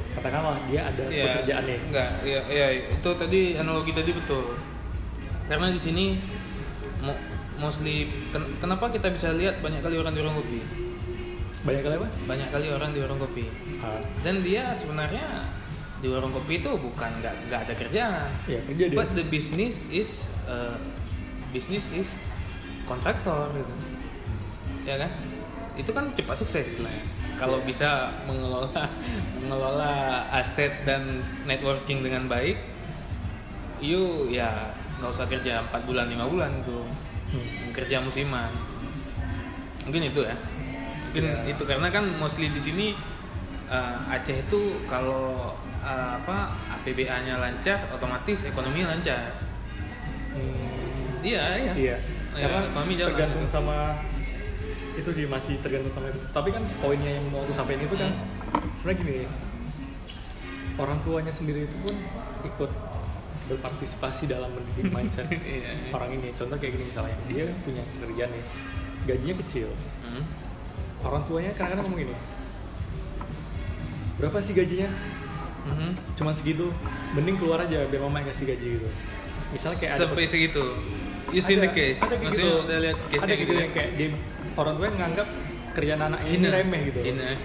[0.09, 1.79] katakanlah dia ada Iya, pekerjaan nih.
[1.89, 4.57] enggak ya, ya itu tadi analogi tadi betul.
[5.45, 6.17] Karena di sini
[7.01, 7.21] mo-
[7.57, 10.59] mostly ken- kenapa kita bisa lihat banyak kali orang di kopi
[11.63, 12.07] banyak kali apa?
[12.27, 13.45] Banyak kali orang di warung kopi.
[13.83, 15.47] Ah, dan dia sebenarnya
[15.99, 18.29] di warung kopi itu bukan nggak nggak ada kerjaan.
[18.47, 18.97] Iya, kerja dia.
[18.97, 20.79] but the business is uh,
[21.51, 22.07] business is
[22.87, 23.73] kontraktor gitu.
[24.87, 25.11] Ya kan?
[25.75, 28.67] Itu kan cepat sukses istilahnya kalau bisa mengelola
[29.41, 32.59] mengelola aset dan networking dengan baik
[33.79, 36.83] you ya nggak usah kerja 4 bulan lima bulan itu
[37.31, 37.71] hmm.
[37.71, 38.51] kerja musiman.
[39.87, 40.35] Mungkin itu ya
[41.21, 41.51] mungkin Ya.
[41.51, 42.87] itu karena kan mostly di sini
[43.67, 49.35] uh, Aceh itu kalau uh, apa APBA-nya lancar otomatis ekonomi lancar
[50.29, 51.97] Hmm, iya iya iya
[52.31, 53.51] Ya, karena ekonomi jalan tergantung gitu.
[53.51, 53.77] sama
[54.93, 58.13] itu sih masih tergantung sama itu tapi kan poinnya yang mau aku sampaikan itu kan
[58.77, 59.17] sebenarnya gini
[60.77, 61.95] orang tuanya sendiri itu pun
[62.45, 62.71] ikut
[63.47, 65.89] berpartisipasi dalam mendidik mindset Iya, iya.
[65.89, 68.43] orang ini contoh kayak gini misalnya dia punya pekerjaan nih
[69.05, 70.23] gajinya kecil Hmm.
[71.03, 72.15] Orang tuanya kadang-kadang ngomong gini.
[74.19, 74.89] Berapa sih gajinya?
[75.59, 75.91] Mhm.
[76.15, 76.71] cuma segitu.
[77.15, 78.89] Mending keluar aja biar mama yang kasih gaji gitu.
[79.51, 80.63] Misalnya kayak ada sampai segitu.
[81.29, 81.99] You seen the case.
[82.01, 82.47] ada kayak gitu.
[82.65, 84.07] udah lihat case ada gitu gitu yang kayak dia,
[84.57, 85.27] orang tua nganggap
[85.77, 86.49] kerjaan anak ini Ina.
[86.49, 86.99] remeh gitu.
[87.05, 87.29] Ina.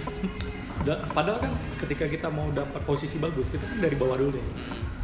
[0.84, 4.44] Da- padahal kan ketika kita mau dapat posisi bagus kita kan dari bawah dulu nih.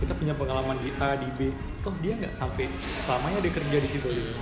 [0.01, 1.53] Kita punya pengalaman di A di B.
[1.85, 2.69] Toh dia nggak sampai
[3.05, 4.33] selamanya dia kerja di situ gitu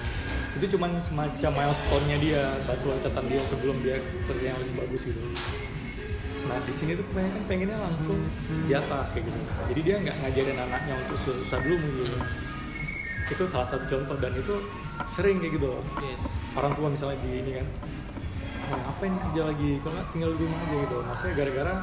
[0.57, 5.21] itu cuman semacam milestone-nya dia batu loncatan dia sebelum dia kerja yang lebih bagus gitu.
[6.49, 8.19] Nah di sini tuh kebanyakan pengennya langsung
[8.65, 9.39] di atas kayak gitu.
[9.69, 12.21] Jadi dia nggak ngajarin anaknya untuk susah dulu mungkin.
[13.29, 14.55] Itu salah satu contoh dan itu
[15.05, 15.83] sering kayak gitu loh.
[16.01, 16.21] Yes.
[16.57, 17.67] orang tua misalnya di ini kan
[18.73, 19.71] oh, ngapain kerja lagi?
[19.85, 20.77] Kok nggak tinggal di rumah aja?
[20.81, 20.97] Gitu.
[21.05, 21.75] Maksudnya gara-gara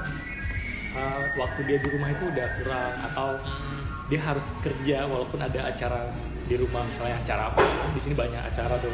[0.96, 3.82] uh, waktu dia di rumah itu udah kurang atau Hmm.
[4.06, 6.10] dia harus kerja walaupun ada acara
[6.46, 7.62] di rumah misalnya acara apa
[7.94, 8.94] di sini banyak acara tuh.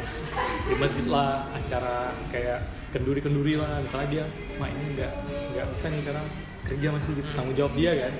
[0.68, 2.58] Di masjid lah acara kayak
[2.96, 3.80] kenduri-kenduri lah.
[3.84, 4.24] Misalnya dia
[4.56, 5.12] mak ini nggak
[5.52, 6.22] nggak bisa nih karena
[6.62, 8.12] kerja masih gitu tanggung jawab dia kan.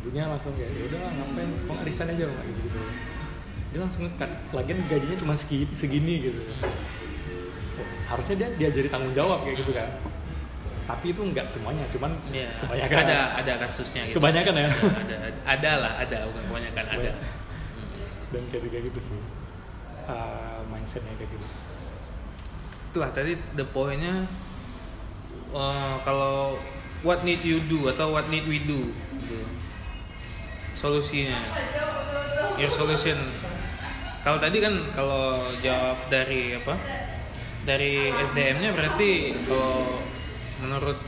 [0.00, 1.50] Ibunya langsung kayak ya udah ngapain?
[1.68, 2.44] Mau arisan aja mak?
[2.48, 2.80] Gitu gitu
[3.70, 6.40] dia langsung ngekat lagian gajinya cuma segini, segini gitu.
[8.10, 9.86] Harusnya dia diajari tanggung jawab kayak gitu kan.
[10.90, 12.50] Tapi itu nggak semuanya cuman Iya.
[12.58, 12.98] kebanyakan.
[13.06, 14.18] Ada ada kasusnya gitu.
[14.18, 14.68] Kebanyakan ya?
[14.74, 15.16] Ada, ada,
[15.46, 17.10] ada lah, ada bukan kebanyakan ada.
[18.30, 19.20] Dan kayak kayak gitu sih.
[20.06, 21.46] Uh, mindsetnya kayak gitu.
[22.90, 24.26] Itulah tadi the pointnya
[25.54, 26.58] uh, kalau
[27.06, 29.38] what need you do atau what need we do gitu.
[30.74, 31.36] solusinya.
[32.56, 33.16] Your solution.
[34.20, 36.74] Kalau tadi kan kalau jawab dari apa?
[37.64, 40.00] Dari SDM-nya berarti kalau
[40.64, 40.98] menurut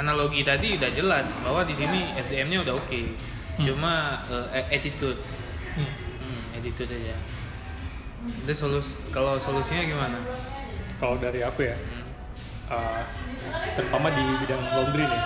[0.00, 3.00] analogi tadi udah jelas bahwa di sini SDM-nya udah oke.
[3.60, 5.20] Cuma uh, attitude
[5.86, 7.14] hmm, attitude aja
[8.26, 10.18] itu solus kalau solusinya gimana?
[10.98, 11.76] Kalau dari aku ya
[12.68, 12.76] Hmm.
[12.76, 13.00] uh,
[13.72, 15.22] terutama di bidang laundry nih.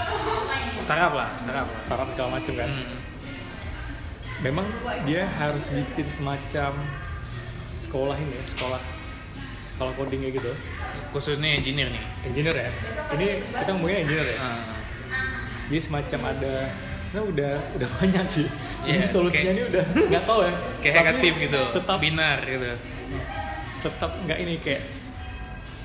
[0.79, 1.79] Startup lah startup lah.
[1.83, 2.71] Startup segala macam kan.
[2.71, 2.99] Hmm.
[4.43, 4.67] memang
[5.07, 6.75] dia harus bikin semacam
[7.71, 8.83] sekolah ini sekolah
[9.75, 10.53] sekolah coding kayak gitu.
[11.11, 12.05] Khususnya engineer nih.
[12.31, 12.71] Engineer ya.
[13.19, 14.39] Ini kita ngomongnya engineer ya.
[14.39, 14.63] Ah,
[15.67, 16.55] dia semacam ada
[17.13, 18.47] sebenarnya udah udah banyak sih.
[18.83, 20.53] Ini Iya, solusinya kayak- ini udah nggak tahu ya.
[20.81, 22.71] Kayak negatif gitu tetap binar gitu.
[23.83, 24.83] tetap nggak ini kayak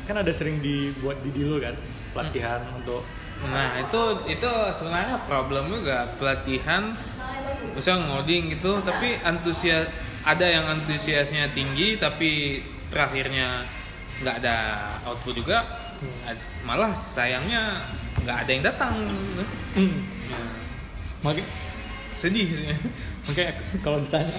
[0.05, 1.73] kan ada sering dibuat di dulu kan
[2.13, 3.01] pelatihan untuk
[3.43, 6.93] nah itu itu sebenarnya problem juga pelatihan
[7.73, 9.89] usah ngoding gitu tapi antusias
[10.23, 13.65] ada yang antusiasnya tinggi tapi terakhirnya
[14.19, 14.57] nggak ada
[15.03, 15.65] output juga
[16.23, 17.81] Ad- malah sayangnya
[18.19, 18.93] nggak ada yang datang.
[19.73, 19.97] Hmm,
[20.27, 20.45] Nah,
[21.25, 21.49] makanya
[22.13, 22.49] sedih
[23.29, 23.51] makanya
[23.85, 24.33] kalau ditanya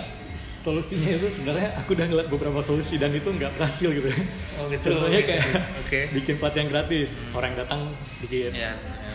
[0.69, 4.21] solusinya itu sebenarnya aku udah ngeliat beberapa solusi dan itu nggak berhasil gitu ya.
[4.61, 4.91] Oh, gitu.
[4.93, 5.29] Contohnya Oke.
[5.31, 5.45] kayak
[5.87, 6.01] Oke.
[6.13, 7.81] bikin pelatihan gratis, orang yang datang
[8.27, 9.13] bikin, ya, ya.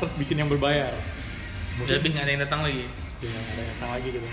[0.00, 0.90] terus bikin yang berbayar.
[1.74, 2.86] lebih nggak ada yang datang lagi
[3.22, 4.28] Ya, nggak ada yang datang lagi gitu.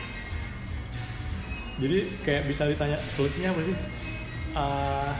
[1.81, 3.75] Jadi kayak bisa ditanya solusinya apa sih?
[4.51, 5.11] Ah,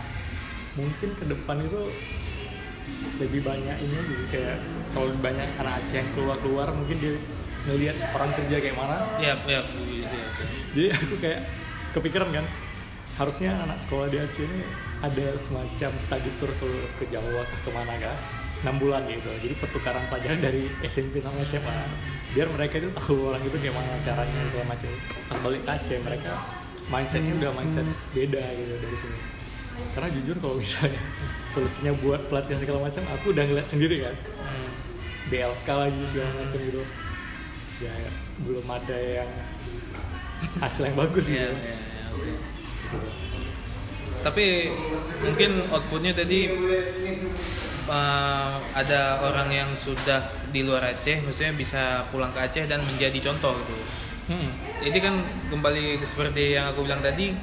[0.75, 1.81] mungkin ke depan itu
[3.17, 4.57] lebih banyak ini gitu kayak
[4.91, 7.15] kalau banyak anak Aceh yang keluar keluar mungkin dia
[7.69, 8.97] ngelihat orang kerja kayak mana.
[9.21, 10.27] Ya ya gitu ya.
[10.71, 11.39] jadi aku kayak
[11.91, 12.45] kepikiran kan
[13.19, 14.61] harusnya anak sekolah di Aceh ini
[15.01, 16.69] ada semacam study tour ke,
[17.01, 18.17] ke Jawa ke ke mana kan
[18.61, 19.29] 6 bulan gitu.
[19.41, 21.77] Jadi pertukaran pelajaran dari SMP sama SMA
[22.31, 24.89] biar mereka itu tahu orang itu gimana caranya segala macam.
[25.27, 26.31] Pas balik ke Aceh mereka
[26.89, 29.19] mindsetnya udah mindset beda gitu dari sini.
[29.97, 31.01] Karena jujur kalau misalnya
[31.53, 34.15] solusinya buat pelatihan segala macam aku udah ngeliat sendiri kan.
[34.45, 34.69] Hmm.
[35.31, 36.83] BLK lagi segala macam gitu
[37.81, 37.93] ya
[38.45, 39.29] belum ada yang
[40.61, 41.75] hasil yang bagus Iya, gitu iya, iya,
[42.13, 42.31] oke.
[44.21, 44.69] Tapi
[45.25, 46.45] mungkin outputnya tadi
[47.89, 50.21] uh, ada orang yang sudah
[50.53, 53.75] di luar Aceh, maksudnya bisa pulang ke Aceh dan menjadi contoh gitu.
[54.29, 54.49] Hmm.
[54.85, 55.15] Jadi kan
[55.49, 57.33] kembali seperti yang aku bilang tadi,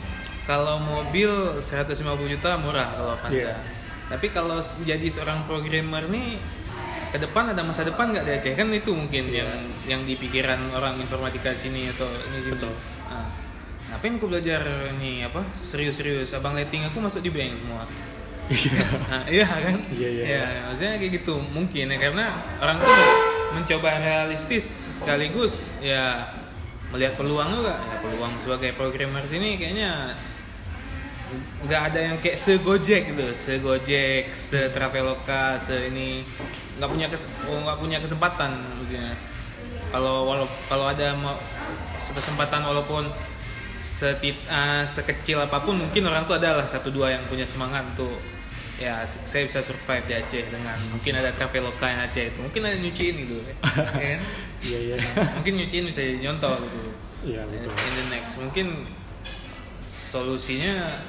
[0.46, 1.98] kalau mobil 150
[2.30, 3.34] juta murah kalau Avanza.
[3.34, 3.54] Iya.
[4.08, 6.38] Tapi kalau jadi seorang programmer nih
[7.08, 9.44] ke depan ada masa depan nggak di Aceh kan itu mungkin Iya.
[9.44, 9.50] yang
[9.88, 12.52] yang di pikiran orang informatika sini atau ini sini.
[12.56, 12.74] Betul.
[13.08, 13.26] Nah,
[13.88, 14.60] ngapain aku belajar
[15.00, 17.84] nih apa serius-serius abang letting aku masuk di bank semua.
[18.48, 18.80] Iya.
[19.12, 19.76] Nah, iya kan?
[19.92, 22.24] Iya, iya, Ya, maksudnya kayak gitu mungkin ya karena
[22.60, 22.96] orang tuh
[23.48, 26.28] mencoba realistis sekaligus ya
[26.88, 30.12] melihat peluang juga ya peluang sebagai programmer sini kayaknya
[31.64, 33.26] nggak ada yang kayak segojek gitu.
[33.34, 36.24] Segojek setraveloka se ini.
[36.78, 39.12] Nggak punya kes, nggak punya kesempatan maksudnya.
[39.88, 41.34] Kalau walau kalau ada mau
[41.98, 43.08] kesempatan walaupun
[43.82, 48.20] setit, eh, sekecil apa pun mungkin orang tuh adalah satu dua yang punya semangat untuk
[48.78, 52.38] ya saya bisa survive di Aceh dengan mungkin ada traveloka yang Aceh itu.
[52.38, 53.54] Mungkin ada nyuciin gitu ya.
[53.98, 54.20] Kan?
[54.62, 54.96] iya iya.
[55.40, 56.80] Mungkin nyuciin bisa jadi nyontoh gitu.
[57.34, 57.72] Iya betul.
[57.74, 58.32] In the next.
[58.38, 58.86] Mungkin
[59.82, 61.02] solusinya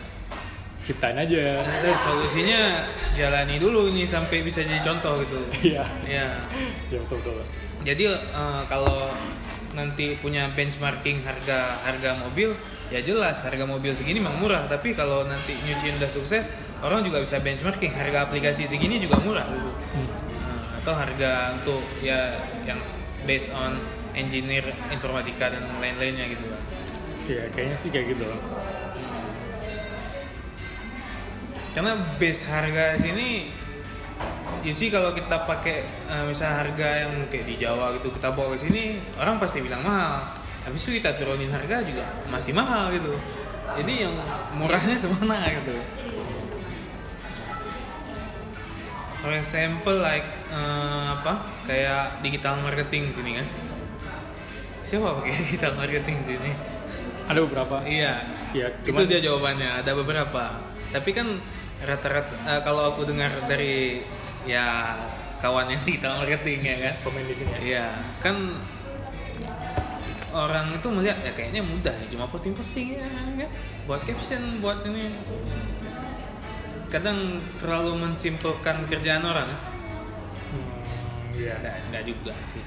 [0.90, 1.62] ciptain aja.
[1.62, 2.82] Ada solusinya
[3.14, 5.38] jalani dulu nih sampai bisa jadi contoh gitu.
[5.70, 5.86] Iya.
[6.10, 6.34] Ya
[6.90, 7.46] iya betul betul.
[7.86, 9.14] Jadi eh, kalau
[9.78, 12.58] nanti punya benchmarking harga harga mobil
[12.90, 14.66] ya jelas harga mobil segini memang murah.
[14.66, 16.50] Tapi kalau nanti nyuciin udah sukses
[16.82, 19.72] orang juga bisa benchmarking harga aplikasi segini juga murah gitu.
[19.94, 20.10] Hmm.
[20.42, 22.34] Nah, atau harga untuk ya
[22.66, 22.82] yang
[23.30, 23.78] based on
[24.18, 26.62] engineer informatika dan lain-lainnya gitu lah.
[27.30, 28.26] Iya, kayaknya sih kayak gitu.
[31.74, 33.60] Karena base harga sini
[34.64, 38.56] you see kalau kita pakai eh, misal harga yang kayak di Jawa gitu kita bawa
[38.56, 40.36] ke sini orang pasti bilang mahal.
[40.60, 43.16] Habis itu kita turunin harga juga masih mahal gitu.
[43.80, 44.16] Jadi yang
[44.60, 45.74] murahnya semana gitu.
[49.24, 51.44] For example like eh, apa?
[51.64, 53.48] Kayak digital marketing sini kan.
[54.84, 56.52] Siapa pakai digital marketing sini?
[57.30, 57.86] Ada beberapa.
[57.86, 58.26] iya.
[58.50, 61.28] Iya, itu dia jawabannya ada beberapa tapi kan
[61.80, 64.02] rata-rata eh, kalau aku dengar dari
[64.44, 64.98] ya
[65.40, 67.52] kawan yang digital marketing ya kan pemain di sini.
[67.52, 67.60] ya.
[67.62, 67.86] iya
[68.20, 68.36] kan
[70.30, 73.50] orang itu melihat ya kayaknya mudah nih cuma posting-posting ya kan
[73.86, 75.10] buat caption buat ini
[76.90, 79.50] kadang terlalu mensimpelkan kerjaan orang
[80.50, 80.66] Hmm,
[81.38, 81.54] Iya.
[81.62, 82.58] nggak nggak juga sih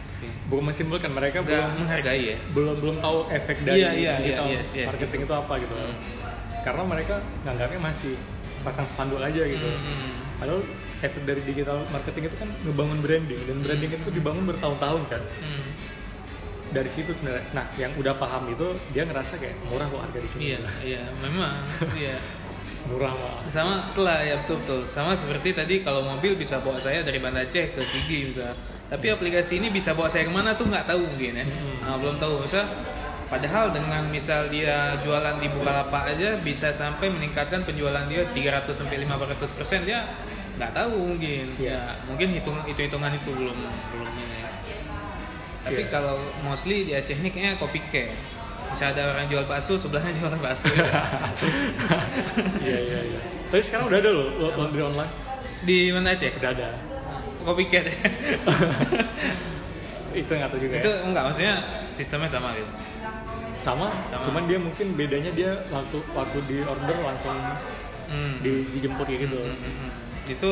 [0.46, 4.46] Bukan mensimpulkan mereka nggak belum menghargai ya belum belum tahu efek dari Iya, iya, digital
[4.46, 5.74] iya, yes, yes, marketing itu apa gitu.
[5.74, 5.96] Hmm.
[6.62, 8.14] Karena mereka nganggapnya masih
[8.62, 9.66] pasang spanduk aja gitu.
[9.66, 10.38] Hmm.
[10.38, 10.62] Padahal
[10.98, 15.22] efek dari digital marketing itu kan ngebangun branding dan branding itu dibangun bertahun-tahun kan.
[15.42, 15.62] Hmm.
[16.72, 17.44] Dari situ sebenarnya.
[17.52, 20.40] Nah, yang udah paham itu dia ngerasa kayak murah kok harga di sini.
[20.48, 22.16] iya iya memang iya
[22.82, 23.46] Murah lah.
[23.46, 27.46] sama telah ya betul betul sama seperti tadi kalau mobil bisa bawa saya dari Banda
[27.46, 28.50] Aceh ke Sigi bisa
[28.90, 31.78] tapi aplikasi ini bisa bawa saya ke mana tuh nggak tahu mungkin ya Hmm.
[31.86, 32.66] Ah, belum tahu misal
[33.32, 39.00] padahal dengan misal dia jualan di Bukalapak aja bisa sampai meningkatkan penjualan dia 300 sampai
[39.00, 40.04] 500 persen dia
[40.52, 41.72] nggak tahu mungkin Iya.
[41.72, 43.56] ya mungkin hitung itu hitungan itu belum
[43.88, 44.38] belum ini
[45.62, 45.88] tapi Iya.
[45.88, 48.12] kalau mostly di Aceh ini kayaknya copycat
[48.68, 50.68] bisa ada orang jual bakso sebelahnya jualan bakso
[52.62, 53.20] iya iya iya.
[53.48, 55.12] Tapi sekarang udah ada loh lo- laundry online.
[55.62, 56.68] di mana Aceh Udah ada.
[57.42, 57.96] copycat ya
[60.12, 61.00] itu nggak tahu juga itu ya.
[61.02, 62.68] enggak maksudnya sistemnya sama gitu
[63.62, 64.26] Sama, Sama.
[64.26, 67.38] cuman dia mungkin bedanya dia waktu waktu di order langsung
[68.10, 68.42] hmm.
[68.42, 69.38] di, dijemput kayak gitu.
[69.38, 69.90] Hmm, hmm, hmm.
[70.26, 70.50] itu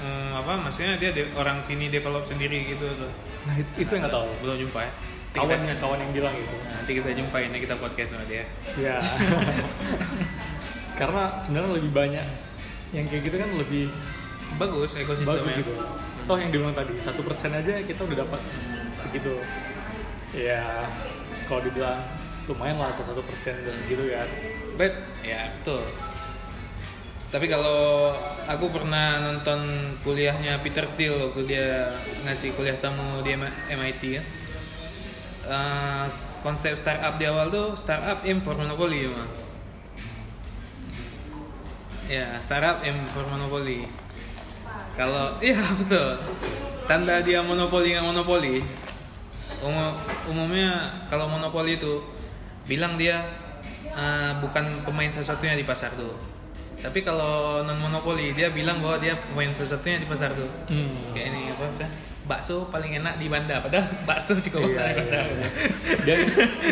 [0.00, 3.12] eh, apa maksudnya dia de- orang sini develop sendiri gitu tuh
[3.44, 4.28] Nah itu, itu yang nggak tahu.
[4.40, 6.56] belum jumpa ya Nanti Kawan kita- yang kawan yang bilang gitu.
[6.60, 8.44] Nah, nanti kita jumpain ya kita podcast sama dia
[8.76, 8.96] Ya.
[11.00, 12.26] Karena sebenarnya lebih banyak
[12.92, 13.88] yang kayak gitu kan lebih
[14.56, 15.72] bagus ekosistemnya bagus gitu.
[16.22, 18.40] Toh yang dibilang tadi satu persen aja kita udah dapat
[19.00, 19.40] segitu.
[20.32, 20.88] Ya
[21.52, 22.00] kalau dibilang
[22.48, 24.28] lumayan lah satu persen udah segitu kan.
[24.80, 25.84] but ya betul.
[27.28, 28.12] Tapi kalau
[28.48, 29.60] aku pernah nonton
[30.00, 31.92] kuliahnya Peter Thiel waktu dia
[32.24, 33.36] ngasih kuliah tamu di
[33.68, 34.24] MIT kan.
[35.52, 36.04] Eh,
[36.40, 39.12] konsep startup di awal tuh startup aim for monopoly
[42.12, 43.88] ya startup aim for monopoly.
[44.96, 46.16] Kalau iya betul.
[46.88, 48.60] Tanda dia monopoli nggak monopoli
[49.60, 49.92] umum,
[50.26, 50.70] umumnya
[51.06, 52.00] kalau monopoli itu
[52.64, 53.20] bilang dia
[53.92, 56.14] eh, bukan pemain satu-satunya di pasar tuh.
[56.82, 60.50] Tapi kalau non monopoli dia bilang bahwa dia pemain satu-satunya di pasar tuh.
[60.66, 60.90] Hmm.
[61.12, 61.90] kayak ini apa sih
[62.22, 65.18] bakso paling enak di Banda padahal bakso cukup Iya, enak di Banda.
[65.18, 65.46] iya, iya.
[66.02, 66.14] Dia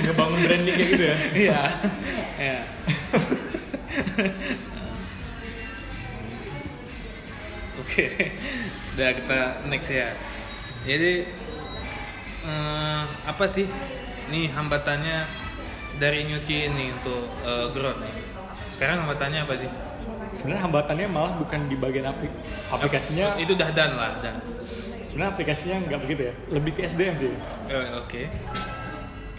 [0.07, 1.17] ngebangun branding kayak gitu ya.
[1.43, 1.61] iya.
[2.41, 2.59] Iya.
[7.81, 8.05] Oke
[8.95, 10.09] udah kita next ya.
[10.85, 11.25] Jadi
[12.51, 13.71] eh, apa sih
[14.29, 15.25] nih hambatannya
[15.97, 18.15] dari nyuci ini untuk eh, growth nih
[18.71, 19.71] sekarang hambatannya apa sih
[20.31, 22.31] Sebenarnya hambatannya malah bukan di bagian aplik
[22.71, 23.35] aplikasinya.
[23.35, 24.39] itu dah dan lah dan
[25.03, 26.35] Sebenarnya aplikasinya nggak begitu ya.
[26.55, 27.35] Lebih ke SDM sih.
[27.67, 28.23] Eh, oke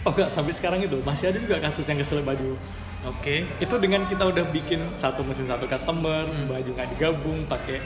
[0.04, 2.60] Oh enggak, sampai sekarang itu masih ada juga kasus yang kesel baju.
[3.08, 6.44] oke Itu dengan kita udah bikin satu mesin satu customer, Hmm.
[6.44, 7.80] baju nggak digabung, pakai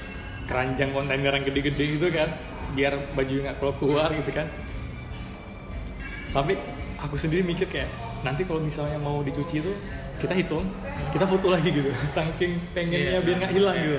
[0.50, 2.26] keranjang kontainer yang gede-gede gitu kan,
[2.74, 4.50] biar baju nggak keluar keluar gitu kan.
[6.36, 6.60] Sampai
[7.00, 7.88] aku sendiri mikir kayak
[8.20, 9.72] nanti kalau misalnya mau dicuci itu
[10.16, 10.68] kita hitung,
[11.08, 13.24] kita foto lagi gitu, saking pengennya Iya.
[13.24, 13.84] biar nggak hilang Iya.
[13.84, 13.98] gitu.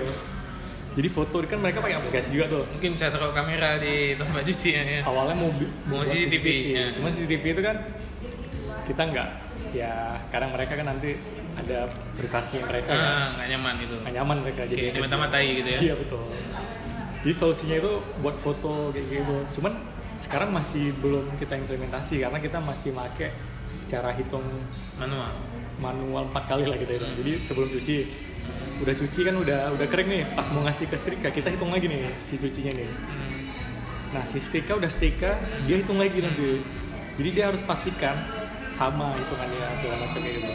[0.97, 2.63] Jadi foto kan mereka pakai aplikasi juga tuh.
[2.69, 4.99] mungkin bisa taruh kamera di tempat cuci ya, ya.
[5.05, 6.85] awalnya mau Mau buat CCTV, ya.
[6.93, 7.77] cuma CCTV itu kan
[8.85, 9.29] kita nggak
[9.73, 9.93] ya
[10.29, 11.13] kadang mereka kan nanti
[11.53, 11.85] ada
[12.15, 15.95] privasi mereka kan ah nggak nyaman itu nggak nyaman mereka jadi dimata-matai gitu ya iya
[15.99, 16.23] betul
[17.19, 17.91] jadi solusinya itu
[18.23, 19.73] buat foto kayak gitu cuman
[20.18, 23.30] sekarang masih belum kita implementasi karena kita masih make
[23.88, 24.43] cara hitung
[24.97, 25.32] manual
[25.78, 27.97] manual empat kali lah gitu ya jadi sebelum cuci
[28.82, 31.86] udah cuci kan udah udah kering nih pas mau ngasih ke setrika kita hitung lagi
[31.86, 33.38] nih si cucinya nih Hmm.
[34.15, 35.36] Nah, si setrika udah setrika,
[35.68, 36.63] dia hitung lagi nanti.
[37.20, 38.15] Jadi dia harus pastikan
[38.80, 40.53] sama hitungannya segala macam kayak gitu.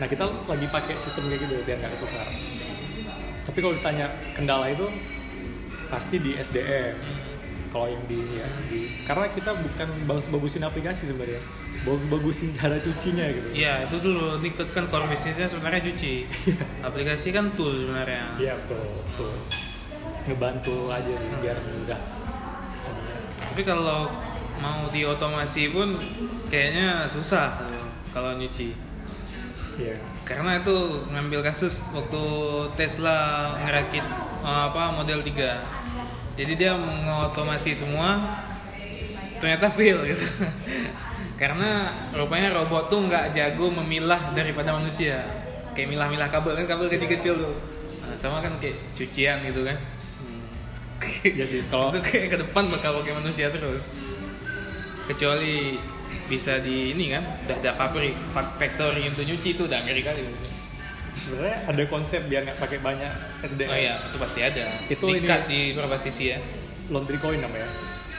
[0.00, 2.26] Nah, kita lagi pakai sistem kayak gitu biar nggak ketukar.
[3.42, 4.86] Tapi kalau ditanya kendala itu
[5.92, 6.96] pasti di SDM
[7.72, 11.40] kalau yang di, ya, di karena kita bukan bagus-bagusin aplikasi sebenarnya
[11.82, 16.28] bagus-bagusin cara cucinya gitu Iya itu dulu ikut kan core bisnisnya sebenarnya cuci.
[16.84, 18.28] Aplikasi kan tool sebenarnya.
[18.36, 19.32] iya betul betul
[20.22, 22.00] ngebantu aja sih biar mudah
[23.50, 24.06] Tapi kalau
[24.60, 25.98] mau diotomasi pun
[26.46, 27.56] kayaknya susah
[28.12, 28.76] kalau nyuci.
[29.74, 30.76] iya Karena itu
[31.10, 32.22] ngambil kasus waktu
[32.78, 33.18] Tesla
[33.58, 34.04] ngerakit
[34.44, 35.81] uh, apa model 3.
[36.32, 38.16] Jadi dia mengotomasi semua
[39.36, 40.24] ternyata fail gitu.
[41.40, 45.26] Karena rupanya robot tuh nggak jago memilah daripada manusia.
[45.74, 47.54] Kayak milah-milah kabel kan kabel kecil-kecil tuh.
[48.06, 49.76] Nah, sama kan kayak cucian gitu kan.
[51.26, 53.82] Iya sih, kalau- itu kayak ke depan bakal pakai manusia terus.
[55.10, 55.76] Kecuali
[56.30, 60.22] bisa di ini kan, udah ada pabrik fa- factory untuk nyuci itu udah ngeri kali.
[61.14, 64.64] Sebenarnya ada konsep biar nggak pakai banyak SDM Oh iya, itu pasti ada.
[64.86, 66.38] Itu Dikat ini- di beberapa sisi ya.
[66.88, 67.68] laundry coin namanya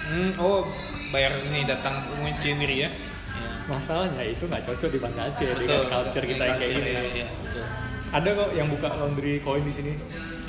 [0.03, 0.67] Hmm, oh
[1.09, 2.89] bayar ini datang ngunci sendiri ya.
[2.89, 3.49] Iya.
[3.65, 5.83] masalahnya itu nggak cocok di Banda Aceh dengan Betul.
[5.89, 7.65] culture kita yang kayak gini iya, iya, betul.
[8.11, 9.93] ada kok yang buka laundry coin di sini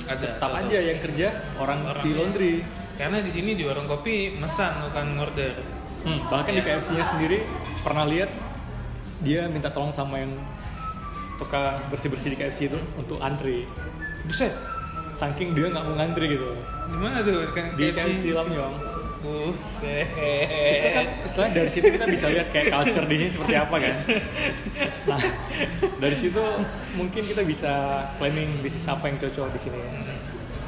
[0.04, 0.36] Ada.
[0.36, 0.60] tetap betul.
[0.62, 1.26] aja yang kerja
[1.56, 2.16] orang, Orang, si iya.
[2.16, 2.54] laundry
[2.94, 5.50] Karena di sini di warung kopi mesan bukan order.
[6.02, 6.76] Hmm, bahkan di Iya.
[6.76, 7.38] KFC-nya sendiri
[7.80, 8.30] pernah lihat
[9.18, 10.30] dia minta tolong sama yang
[11.44, 13.68] tukang bersih-bersih di KFC itu untuk antri.
[14.24, 14.52] Buset.
[15.14, 16.48] Saking dia nggak mau ngantri gitu.
[16.90, 17.44] Di mana tuh?
[17.52, 18.74] Kan Di KFC Lamyong.
[19.20, 20.08] Buset.
[20.12, 23.94] Itu kan setelah dari situ kita bisa lihat kayak culture di sini seperti apa kan.
[25.04, 25.20] Nah,
[25.96, 26.42] dari situ
[26.96, 27.72] mungkin kita bisa
[28.16, 29.80] planning bisnis apa yang cocok di sini.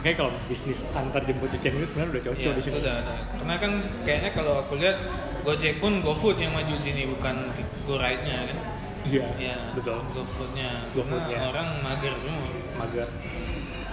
[0.01, 2.75] Kayak kalau bisnis antar jemput cucian itu sebenarnya udah cocok Iya, di sini.
[2.79, 3.19] udah, udah.
[3.35, 3.73] Karena kan
[4.07, 4.97] kayaknya kalau aku lihat
[5.43, 7.51] Gojek pun GoFood yang maju sini bukan
[7.87, 8.59] GoRide-nya kan.
[9.07, 9.99] Iya, Iya, betul.
[10.09, 10.71] GoFood-nya.
[10.91, 11.37] GoFood-nya.
[11.37, 12.49] Karena orang mager semua.
[12.77, 13.09] Mager.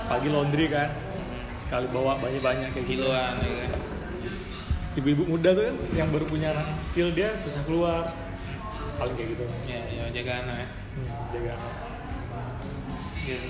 [0.04, 0.90] Pagi laundry kan,
[1.60, 3.04] sekali bawa banyak-banyak kayak gitu.
[3.04, 3.82] Kiloan ya kan.
[4.94, 8.14] ibu-ibu muda tuh kan yang baru punya anak kecil dia susah keluar
[8.94, 10.68] paling kayak gitu Ya, ya jaga anak ya.
[10.70, 11.74] hmm, jaga anak.
[13.20, 13.48] Gitu.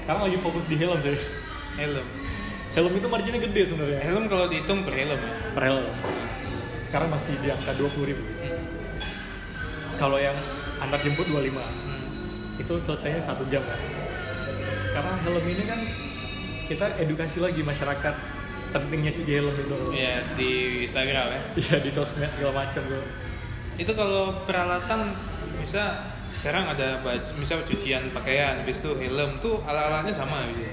[0.00, 1.18] sekarang lagi fokus di helm sih
[1.76, 2.06] Helm.
[2.72, 5.32] helm itu marginnya gede sebenarnya Helm kalau dihitung per helm ya.
[5.52, 5.84] per helm
[6.82, 8.24] sekarang masih di angka 20 ribu
[9.96, 10.40] kalau yang
[10.78, 12.02] antar jemput 25 Hmm.
[12.58, 13.80] itu selesainya satu jam kan
[14.90, 15.80] karena helm ini kan
[16.64, 18.14] kita edukasi lagi masyarakat
[18.68, 20.50] pentingnya cuci helm itu Iya, di
[20.84, 21.40] Instagram ya.
[21.56, 23.04] iya di sosmed segala macam tuh
[23.76, 25.14] Itu kalau peralatan
[25.56, 30.66] bisa sekarang ada baju, misal cucian pakaian, habis itu helm tuh ala-alanya sama gitu.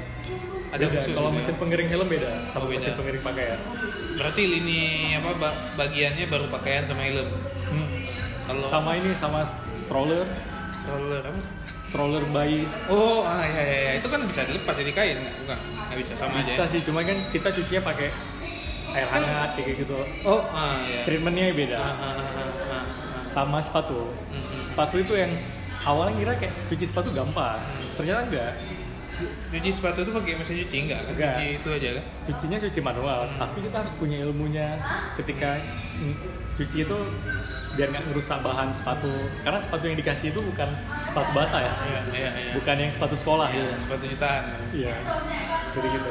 [0.70, 1.00] Ada Beda.
[1.08, 1.38] kalau gitu ya?
[1.40, 2.82] mesin pengering helm beda sama Oh, beda.
[2.82, 3.60] mesin pengering pakaian
[4.16, 4.82] Berarti lini
[5.14, 7.30] apa ba- bagiannya baru pakaian sama helm.
[7.70, 7.88] Hmm.
[8.44, 9.46] Kalau sama ini sama
[9.86, 10.26] stroller
[10.76, 11.42] stroller apa?
[11.86, 13.92] stroller bayi Oh, ah ya ya, ya.
[13.96, 15.18] itu kan bisa dilepas jadi kain?
[15.18, 15.58] Bukan,
[15.88, 16.62] nggak bisa sama bisa aja.
[16.62, 16.68] ya?
[16.68, 18.10] sih cuma kan kita cucinya pakai
[18.92, 21.02] air hangat kayak gitu Oh, ah ya.
[21.04, 22.84] treatmentnya beda Ah, ah, ah, ah, ah.
[23.24, 24.62] sama sepatu Mm-mm.
[24.62, 25.32] sepatu itu yang
[25.82, 27.60] awalnya kira kayak cuci sepatu gampang
[27.94, 28.52] ternyata enggak
[29.48, 31.12] Cuci sepatu itu pakai mesin cuci enggak kan?
[31.12, 31.34] Enggak.
[31.34, 32.06] Cuci itu aja kan?
[32.26, 33.38] cucinya cuci manual Hmm.
[33.38, 34.68] tapi kita harus punya ilmunya
[35.14, 35.62] ketika
[36.56, 36.98] cuci itu
[37.76, 39.12] biar nggak ngerusak bahan sepatu
[39.42, 40.70] karena sepatu yang dikasih itu bukan
[41.04, 42.52] sepatu bata ya Iya, iya, iya.
[42.56, 44.44] bukan yang sepatu sekolah Iya, ya sepatu jutaan.
[44.72, 44.96] iya
[45.72, 46.10] jadi gitu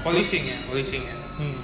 [0.00, 1.16] Polishing ya, polishing ya.
[1.34, 1.56] Hmm.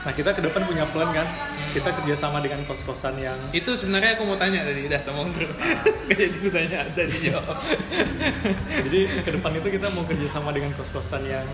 [0.00, 1.26] Nah kita ke depan punya plan kan,
[1.70, 5.46] kita kerjasama dengan kos-kosan yang Itu sebenarnya aku mau tanya tadi, dah sama Bro.
[6.08, 7.56] Jadi aku tanya tadi jawab.
[8.80, 11.46] jadi ke depan itu kita mau kerjasama dengan kos-kosan yang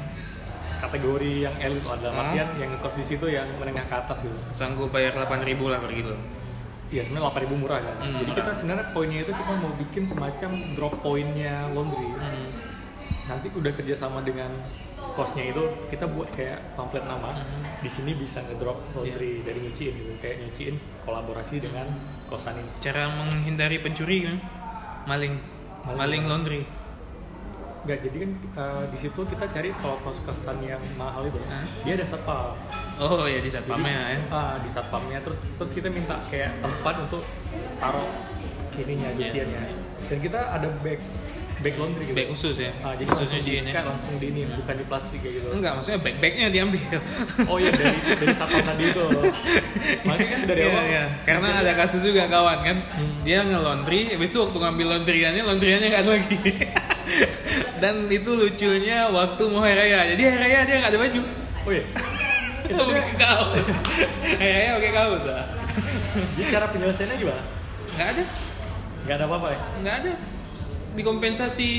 [0.77, 2.23] kategori yang elit dalam Hmm.
[2.23, 4.37] artian yang kos di situ yang menengah ke atas gitu.
[4.53, 6.17] Sanggup bayar 8.000 lah per kilo.
[6.87, 7.97] Iya sebenarnya 8.000 murah kan.
[7.99, 8.37] Hmm, jadi murah.
[8.39, 12.09] kita sebenarnya poinnya itu kita mau bikin semacam drop pointnya laundry.
[12.09, 12.47] Hmm.
[13.27, 14.51] Nanti udah kerjasama dengan
[15.12, 17.35] kosnya itu kita buat kayak pamflet nama.
[17.35, 17.62] Hmm.
[17.83, 21.91] Di sini bisa ngedrop laundry dari nyuciin gitu, kayak nyuciin kolaborasi dengan
[22.27, 22.70] kosan ini.
[22.79, 24.37] Cara menghindari pencuri kan?
[25.07, 25.35] Maling.
[25.87, 25.99] Maling.
[25.99, 26.62] Maling laundry.
[27.87, 31.62] Enggak, jadi kan uh, di situ kita cari kalau kos-kosan yang mahal itu, Hah?
[31.87, 32.59] dia ada satpam.
[32.99, 34.18] Oh ya di Jadi, satpamnya ya.
[34.33, 37.22] ah, di satpamnya terus terus kita minta kayak tempat untuk
[37.79, 38.11] taruh
[38.74, 39.31] ininya Iya.
[39.31, 39.62] cuciannya.
[40.03, 40.99] Dan kita ada bag
[41.57, 42.14] bag laundry gitu.
[42.14, 42.70] Bag khusus ya.
[42.80, 43.62] Ah, jadi khusus langsung nyuciin ya.
[43.66, 45.46] diikat, langsung di ini bukan di plastik kayak gitu.
[45.50, 46.98] Enggak, maksudnya bag-bagnya diambil.
[47.44, 49.04] Oh iya dari dari satpam tadi itu.
[50.07, 50.84] Makanya kan dari Iya, awal.
[50.86, 51.04] iya.
[51.24, 53.09] Karena ada kasus juga kawan kan, Hmm.
[53.22, 56.36] dia nge-laundry, habis itu waktu ngambil laundryannya, laundryannya nggak ada lagi.
[57.82, 61.20] Dan itu lucunya waktu mau hari raya, jadi hari raya dia nggak ada baju.
[61.62, 61.84] Oh iya.
[62.66, 63.68] Itu pakai kaos.
[64.34, 65.44] hari raya pakai kaos lah.
[66.34, 67.42] Jadi cara penyelesaiannya gimana?
[67.94, 68.22] Nggak ada,
[69.07, 69.59] Nggak ada apa-apa ya?
[69.80, 70.12] nggak ada.
[70.97, 71.70] Dikompensasi.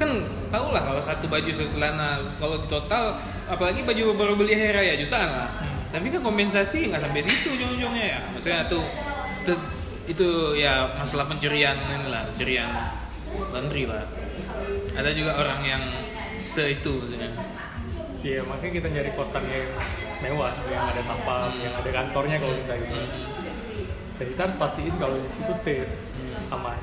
[0.00, 0.18] Kan
[0.48, 4.72] tau lah kalau satu baju satu celana kalau di total apalagi baju baru beli hari
[4.72, 5.48] raya jutaan lah.
[5.92, 8.20] Tapi kan kompensasi nggak sampai situ ujung-ujungnya ya.
[8.32, 8.82] Maksudnya tuh,
[9.44, 9.60] tuh
[10.08, 12.72] itu ya masalah pencurian inilah pencurian
[13.52, 14.08] laundry lah.
[14.96, 15.82] Ada juga orang yang
[16.40, 17.30] se itu maksudnya.
[18.22, 19.66] Iya makanya kita nyari kosan yang
[20.22, 22.94] mewah, yang ada sampah, yang ada kantornya kalau bisa gitu.
[24.14, 25.92] Dan kita harus pastiin kalau di situ safe,
[26.54, 26.78] aman.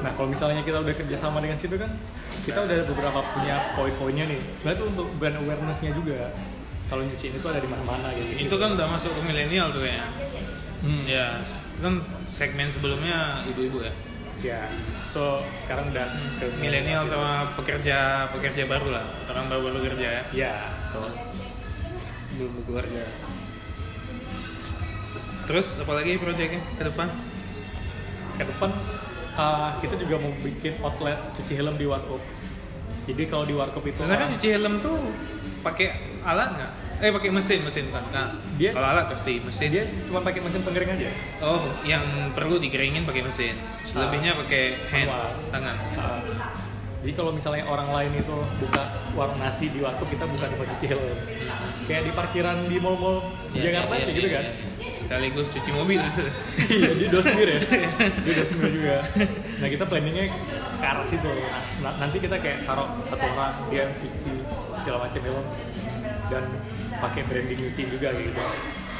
[0.00, 1.90] Nah kalau misalnya kita udah kerjasama dengan situ kan,
[2.42, 4.40] kita udah ada beberapa punya poin-poinnya nih.
[4.58, 6.32] Sebenarnya untuk brand awareness-nya juga.
[6.86, 8.50] Kalau nyuciin itu ada di mana-mana gitu.
[8.50, 10.10] itu kan udah masuk ke milenial tuh kayaknya
[10.80, 11.04] Hmm.
[11.04, 11.94] ya itu kan
[12.24, 13.92] segmen sebelumnya ibu-ibu ya
[14.40, 15.26] Ya, itu
[15.60, 16.06] sekarang udah
[16.40, 20.54] ke milenial sama pekerja pekerja baru lah orang baru baru kerja ya Ya,
[20.90, 21.12] Tuh.
[22.34, 23.04] belum keluarga
[25.46, 27.06] terus apalagi proyeknya ke depan
[28.34, 28.70] ke depan
[29.40, 32.20] uh, kita juga mau bikin outlet cuci helm di warkop.
[33.08, 34.96] Jadi kalau di warkop itu sebenarnya cuci helm tuh
[35.60, 35.88] pakai
[36.22, 38.28] alat nggak eh pakai mesin mesin kan nah,
[38.60, 41.08] Dia- kalau alat pasti mesin dia cuma pakai mesin pengering aja.
[41.40, 42.04] oh yang
[42.36, 43.56] perlu dikeringin pakai mesin
[43.88, 45.32] selebihnya pakai hand Manual.
[45.48, 46.20] tangan Uh,
[47.00, 48.82] jadi kalau misalnya orang lain itu buka
[49.16, 51.16] warung nasi di warkop kita buka tempat cuci helm.
[51.88, 54.44] Kayak di parkiran di mall-mall di Ya, Jakarta kayak ya, gitu ya, kan.
[54.44, 54.52] ya.
[55.00, 55.98] Sekaligus cuci mobil
[56.70, 57.58] Iya, dia dosmir ya.
[58.22, 58.96] Dia dosmir juga.
[59.58, 60.30] Nah, kita planningnya
[60.78, 61.30] ke arah situ.
[61.80, 64.32] Nah, nanti kita kayak taruh satu orang dia cuci
[64.80, 65.46] segala macam helm
[66.30, 66.44] dan
[67.00, 68.30] pakai branding nyuci juga gitu.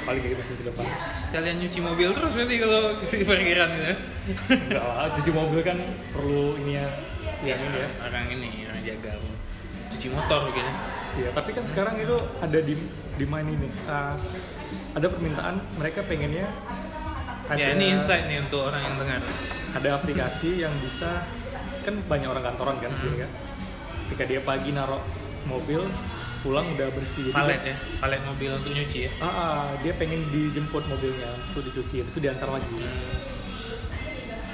[0.01, 0.85] Paling kayak gitu sih ke depan.
[1.21, 3.97] sekalian nyuci mobil terus berarti kalau di parkiran gitu ya
[4.51, 5.77] Enggak lah, cuci mobil kan
[6.11, 6.87] perlu ini ya,
[7.45, 7.89] yang ini ya.
[8.09, 9.13] orang ini orang jaga
[9.93, 10.73] cuci motor gitu ya
[11.11, 12.75] Iya, tapi kan sekarang itu ada di
[13.19, 13.67] di mana ini?
[13.85, 14.15] uh,
[14.91, 16.47] ada permintaan mereka pengennya
[17.51, 19.21] ada ya ini insight nih untuk orang yang dengar
[19.71, 21.27] ada aplikasi yang bisa
[21.87, 23.31] kan banyak orang kantoran kan sini kan.
[24.11, 24.99] Ketika dia pagi naruh
[25.47, 25.87] mobil,
[26.43, 27.31] pulang udah bersih.
[27.31, 32.03] Valet ya valet mobil untuk nyuci ya Ah, ah, dia pengen dijemput mobilnya untuk dicuci,
[32.03, 32.83] itu diantar lagi.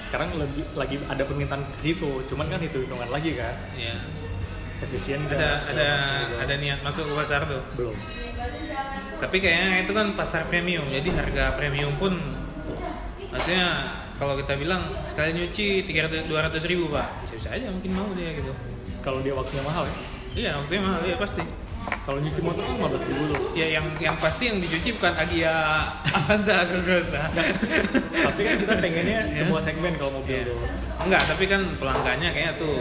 [0.06, 3.96] Sekarang lebih lagi ada permintaan ke situ, cuman kan itu hitungan lagi kan, ya
[4.76, 5.88] efisien ada ada
[6.36, 7.96] ada niat masuk ke pasar tuh belum.
[9.16, 12.12] Tapi kayaknya itu kan pasar premium jadi harga premium pun
[13.28, 13.68] maksudnya
[14.16, 18.32] kalau kita bilang sekali nyuci 300 200 ribu pak bisa bisa aja mungkin mau dia
[18.32, 18.52] gitu
[19.00, 19.96] Kalau dia waktunya mahal ya.
[20.34, 21.42] iya waktunya mahal iya pasti
[22.02, 23.40] Kalau nyuci motor kan 15 ribu tuh.
[23.54, 25.54] ya yang yang pasti yang dicuci bukan Agia
[26.10, 27.30] Avanza Grosa
[28.10, 29.36] Tapi kan kita pengennya Iya.
[29.38, 30.50] semua segmen kalau mobil Iya.
[30.50, 30.58] tuh.
[31.02, 32.74] enggak tapi kan pelanggannya kayaknya tuh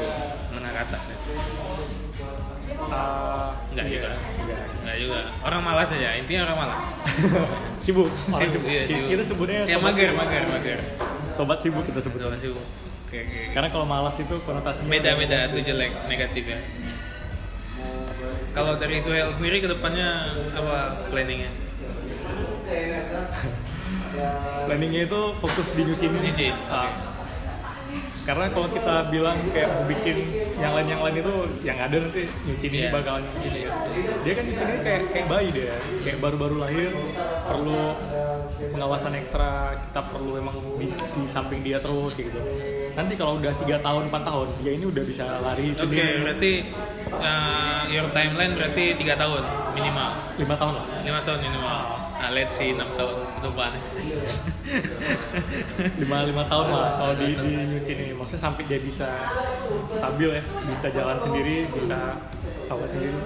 [0.49, 1.17] menengah ke atas ya
[2.87, 4.07] Ah, Enggak iya, juga.
[4.41, 4.69] enggak.
[4.95, 5.19] Enggak juga.
[5.41, 6.83] Orang malas aja intinya orang malas.
[7.83, 8.07] Sibuk.
[8.27, 9.07] Orang Sibuk, iya, sibuk.
[9.07, 10.79] Kita sebutnya ya sobat mager mager mager.
[11.31, 12.19] Sobat sibuk kita sebut.
[12.21, 12.63] Udah sibuk.
[13.05, 15.37] Oke oke Karena kalau malas itu konotasinya beda udah- beda.
[15.51, 16.59] tuh jelek negatif ya.
[18.51, 20.75] Kalau dari Suhel sendiri ke depannya apa
[21.11, 21.51] planningnya?
[24.65, 26.17] Planningnya itu fokus di nyuci ini.
[26.23, 26.89] Nyuci, Ah.
[28.25, 28.27] Oke.
[28.27, 30.17] Karena kalau kita bilang kayak mau bikin
[30.57, 32.89] yang lain yang lain itu yang ada nanti nyuci ini Iya.
[32.89, 33.61] bakalan ini.
[34.25, 36.89] Dia kan nyuci ini kayak kayak bayi dia, kayak baru-baru lahir
[37.45, 37.93] perlu
[38.73, 39.49] pengawasan ekstra.
[39.77, 42.39] Kita perlu emang di, di samping dia terus gitu.
[42.95, 46.23] Nanti kalau udah tiga tahun 4 tahun dia ini udah bisa lari oke sendiri.
[46.23, 46.51] berarti
[47.11, 49.43] uh, your timeline berarti tiga tahun
[49.75, 50.09] minimal
[50.39, 50.85] lima tahun lah.
[51.03, 51.79] lima tahun minimal
[52.15, 53.71] nah let's see enam tahun depan
[56.01, 56.89] lima lima tahun lah.
[56.97, 59.09] Kalau di, di nyuci ini maksudnya sampai dia bisa
[59.89, 62.17] stabil ya bisa jalan sendiri bisa
[62.69, 63.17] awet sendiri.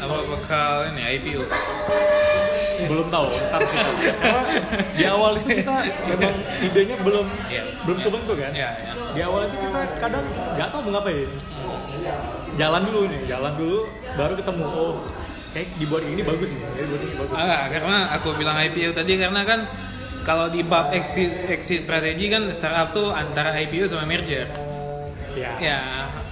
[0.00, 1.44] Apa bakal ini IPO
[2.80, 4.42] belum tahu ntar kita karena
[4.96, 5.74] di awal itu kita
[6.08, 6.34] memang
[6.64, 7.62] idenya belum Iya.
[7.86, 8.52] belum kebentuk kan?
[8.56, 8.92] Iya, iya.
[9.14, 10.24] di awal itu kita kadang
[10.56, 11.30] nggak tahu mau ngapain.
[12.58, 13.78] Jalan dulu nih jalan dulu
[14.16, 14.94] baru ketemu oh
[15.52, 17.34] kayak dibuat ini bagus nih dibuat ini bagus.
[17.36, 19.60] Enggak, karena aku bilang IPO tadi karena kan
[20.24, 24.46] kalau di bab exit, exit strategi kan startup tuh antara IPO sama merger.
[25.36, 25.80] ya, Ya,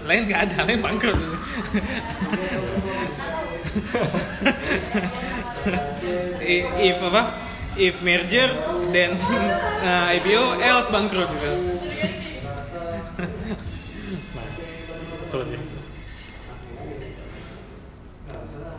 [0.04, 1.18] lain nggak ada, lain bangkrut.
[6.78, 7.22] If apa?
[7.78, 8.50] If merger,
[8.90, 9.14] then
[9.84, 11.52] uh, IPO, else bangkrut gitu.
[14.34, 14.46] nah
[15.26, 15.60] betul sih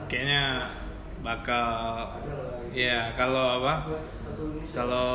[0.09, 0.43] Kayaknya
[1.21, 1.67] bakal
[2.73, 3.89] ya kalau apa?
[4.69, 5.09] Kalau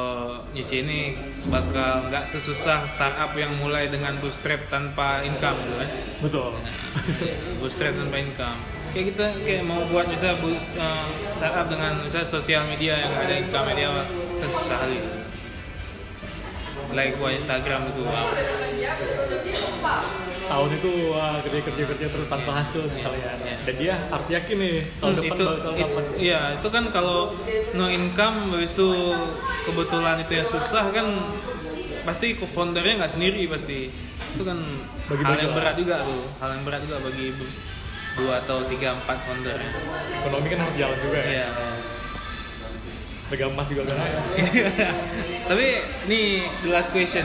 [0.50, 1.00] nyuci ini
[1.48, 5.90] bakal nggak sesusah startup yang mulai dengan bootstrap tanpa income gitu kan.
[6.20, 6.50] betul
[7.62, 8.58] bootstrap tanpa income
[8.94, 13.34] kayak kita kayak mau buat misalnya bu- uh, startup dengan misalnya sosial media yang ada
[13.38, 14.98] income media kan susah kali
[16.94, 18.28] like buat Instagram itu wow.
[20.44, 23.32] Setahun itu wah kerja kerja kerja terus tanpa hasil misalnya.
[23.34, 23.56] Iya.
[23.62, 26.04] Dan dia harus yakin nih tahun Hmm, depan itu, bakal it- dapat.
[26.16, 27.18] iya itu kan kalau
[27.72, 28.88] no income habis itu
[29.64, 31.06] kebetulan itu yang susah kan
[32.04, 33.88] pasti co-foundernya nggak sendiri pasti
[34.30, 34.60] itu kan
[35.06, 35.56] Bagi-bagi hal yang lah.
[35.58, 37.26] berat juga tuh hal yang berat juga bagi
[38.14, 39.56] dua atau tiga empat founder
[40.14, 41.26] Ekonomi kan harus jalan juga ya.
[41.26, 41.46] iya
[43.24, 43.96] Harga emas juga kan.
[45.48, 45.66] tapi
[46.04, 46.20] ini
[46.60, 47.24] the last question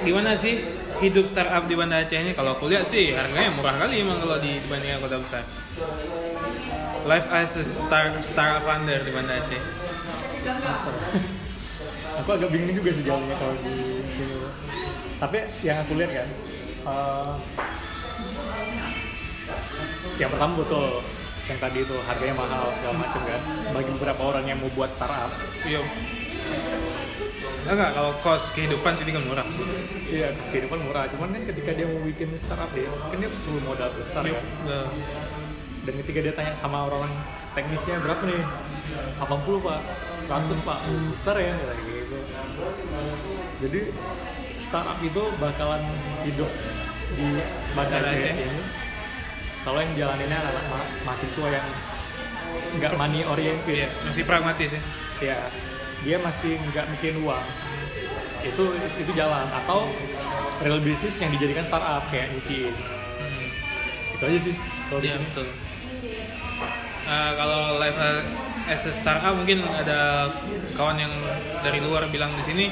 [0.00, 0.60] gimana sih
[1.00, 4.36] hidup startup di Banda Aceh ini kalau aku lihat sih harganya murah kali emang kalau
[4.36, 5.42] di dibandingkan kota besar.
[7.08, 9.60] Life as a star startup founder di Banda Aceh.
[12.20, 14.44] Aku agak bingung juga sih jalannya kalau di sini.
[15.16, 16.28] Tapi yang aku lihat kan
[16.84, 17.32] eh,
[20.20, 21.00] yang pertama betul
[21.48, 23.40] yang tadi itu harganya mahal segala macam kan.
[23.72, 25.32] Bagi beberapa orang yang mau buat startup
[25.64, 25.80] Iya.
[27.68, 29.64] Enggak, kalau cost kehidupan sini kan murah sih.
[30.08, 31.04] iya kos kehidupan murah.
[31.12, 34.88] Cuman kan ketika dia mau bikin startup dia kan dia perlu modal besar kan udah.
[35.80, 37.12] dan ketika dia tanya sama orang
[37.52, 38.40] teknisnya berapa nih?
[39.20, 39.80] 80 pak.
[40.28, 40.78] 100 pak.
[41.12, 41.54] Besar ya
[41.84, 42.18] gitu.
[43.60, 43.80] Jadi
[44.60, 45.82] startup itu bakalan
[46.24, 46.50] hidup
[47.16, 47.26] di
[47.74, 48.60] Bandar Aceh ini.
[49.60, 51.66] Kalau yang jalaninnya anak ma- mahasiswa yang
[52.80, 53.68] nggak money oriented.
[53.84, 54.82] Iya, masih pragmatis ya.
[55.20, 55.38] ya
[56.00, 57.46] dia masih nggak bikin uang
[58.44, 58.64] itu
[59.00, 59.46] itu jalan.
[59.52, 59.88] Atau
[60.64, 62.74] real business yang dijadikan startup kayak nyuciin.
[64.16, 64.54] Itu aja sih
[64.88, 65.24] kalau di sini.
[65.32, 65.46] betul.
[67.10, 67.98] Eh, kalau live
[68.70, 70.30] as a startup mungkin ada
[70.76, 71.12] kawan yang
[71.64, 72.66] dari luar bilang di sini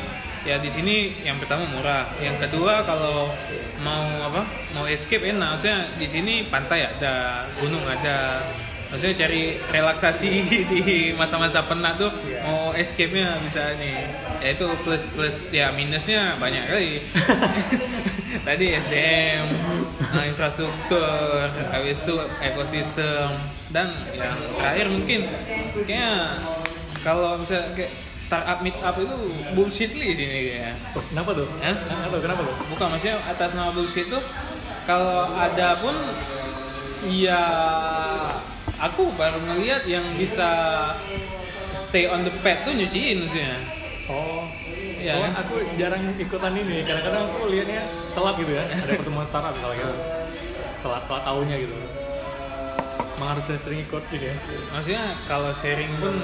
[0.46, 3.34] ya di sini yang pertama murah, yang kedua kalau
[3.82, 8.46] mau apa mau escape enak, maksudnya di sini pantai ada, gunung ada,
[8.88, 10.30] maksudnya cari relaksasi
[10.72, 10.82] di
[11.12, 12.40] masa-masa penat tuh Iya.
[12.44, 14.08] mau escape-nya bisa nih,
[14.40, 16.92] ya itu plus plus ya minusnya banyak kali.
[18.46, 19.44] Tadi SDM,
[20.12, 23.32] nah, infrastruktur, habis itu ekosistem
[23.68, 25.20] dan yang terakhir mungkin
[25.84, 26.40] kayaknya
[27.00, 29.16] kalau misalnya kayak startup meet up itu
[29.52, 30.72] bullshit li sini kayaknya.
[30.92, 31.48] Oh, kenapa tuh?
[31.60, 31.72] Hah?
[31.76, 32.54] Nggak tahu kenapa tuh?
[32.72, 34.22] Bukan maksudnya atas nama bullshit tuh
[34.84, 35.94] kalau ada pun
[37.08, 37.42] ya
[38.78, 40.48] aku baru ngeliat yang bisa
[41.74, 43.58] stay on the pad tuh nyuciin maksudnya.
[44.08, 44.48] Oh,
[44.98, 45.42] Iya, soalnya kan?
[45.46, 46.82] aku jarang ikutan ini.
[46.82, 47.82] Kadang-kadang aku lihatnya
[48.18, 48.64] telat gitu ya.
[48.66, 49.94] Ada pertemuan startup misalnya gitu.
[50.82, 51.76] Telat telat tahunnya gitu.
[53.18, 54.34] Emang harusnya sering ikut ini ya.
[54.74, 56.14] Maksudnya kalau sharing pun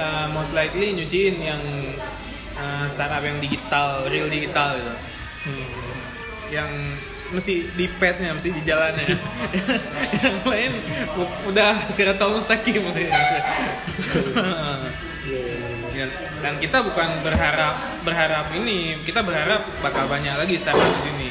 [0.00, 1.60] uh, most likely nyuciin yang
[2.56, 4.94] uh, startup yang digital, real digital gitu.
[5.44, 5.68] Hmm.
[6.48, 6.70] Yang
[7.32, 9.16] mesti di padnya, mesti di jalannya.
[10.22, 10.72] yang lain
[11.48, 12.84] udah siratal mustaqim.
[12.92, 13.40] Iya, iya,
[15.96, 16.06] iya.
[16.42, 21.28] Dan, kita bukan berharap berharap ini, kita berharap bakal banyak lagi startup di sini.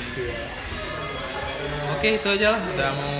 [1.98, 3.16] Oke itu aja lah, udah mau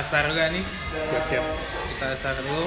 [0.00, 0.64] asar juga nih.
[0.92, 1.44] Siap-siap.
[1.92, 2.64] Kita asar dulu.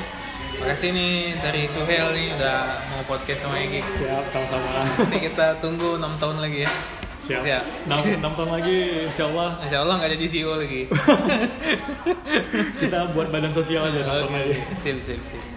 [0.62, 3.82] Makasih nih dari Suhel nih udah mau podcast sama Egi.
[3.82, 4.88] Siap, sama-sama.
[4.88, 6.72] Nanti kita tunggu 6 tahun lagi ya.
[7.26, 7.42] Siap.
[7.42, 7.64] Siap.
[7.90, 10.82] 6, tahun lagi, insya Allah Insya Allah nggak jadi CEO lagi.
[12.86, 14.06] kita buat badan sosial aja.
[14.06, 14.54] enam tahun lagi.
[14.78, 15.55] Sip, sip, sip.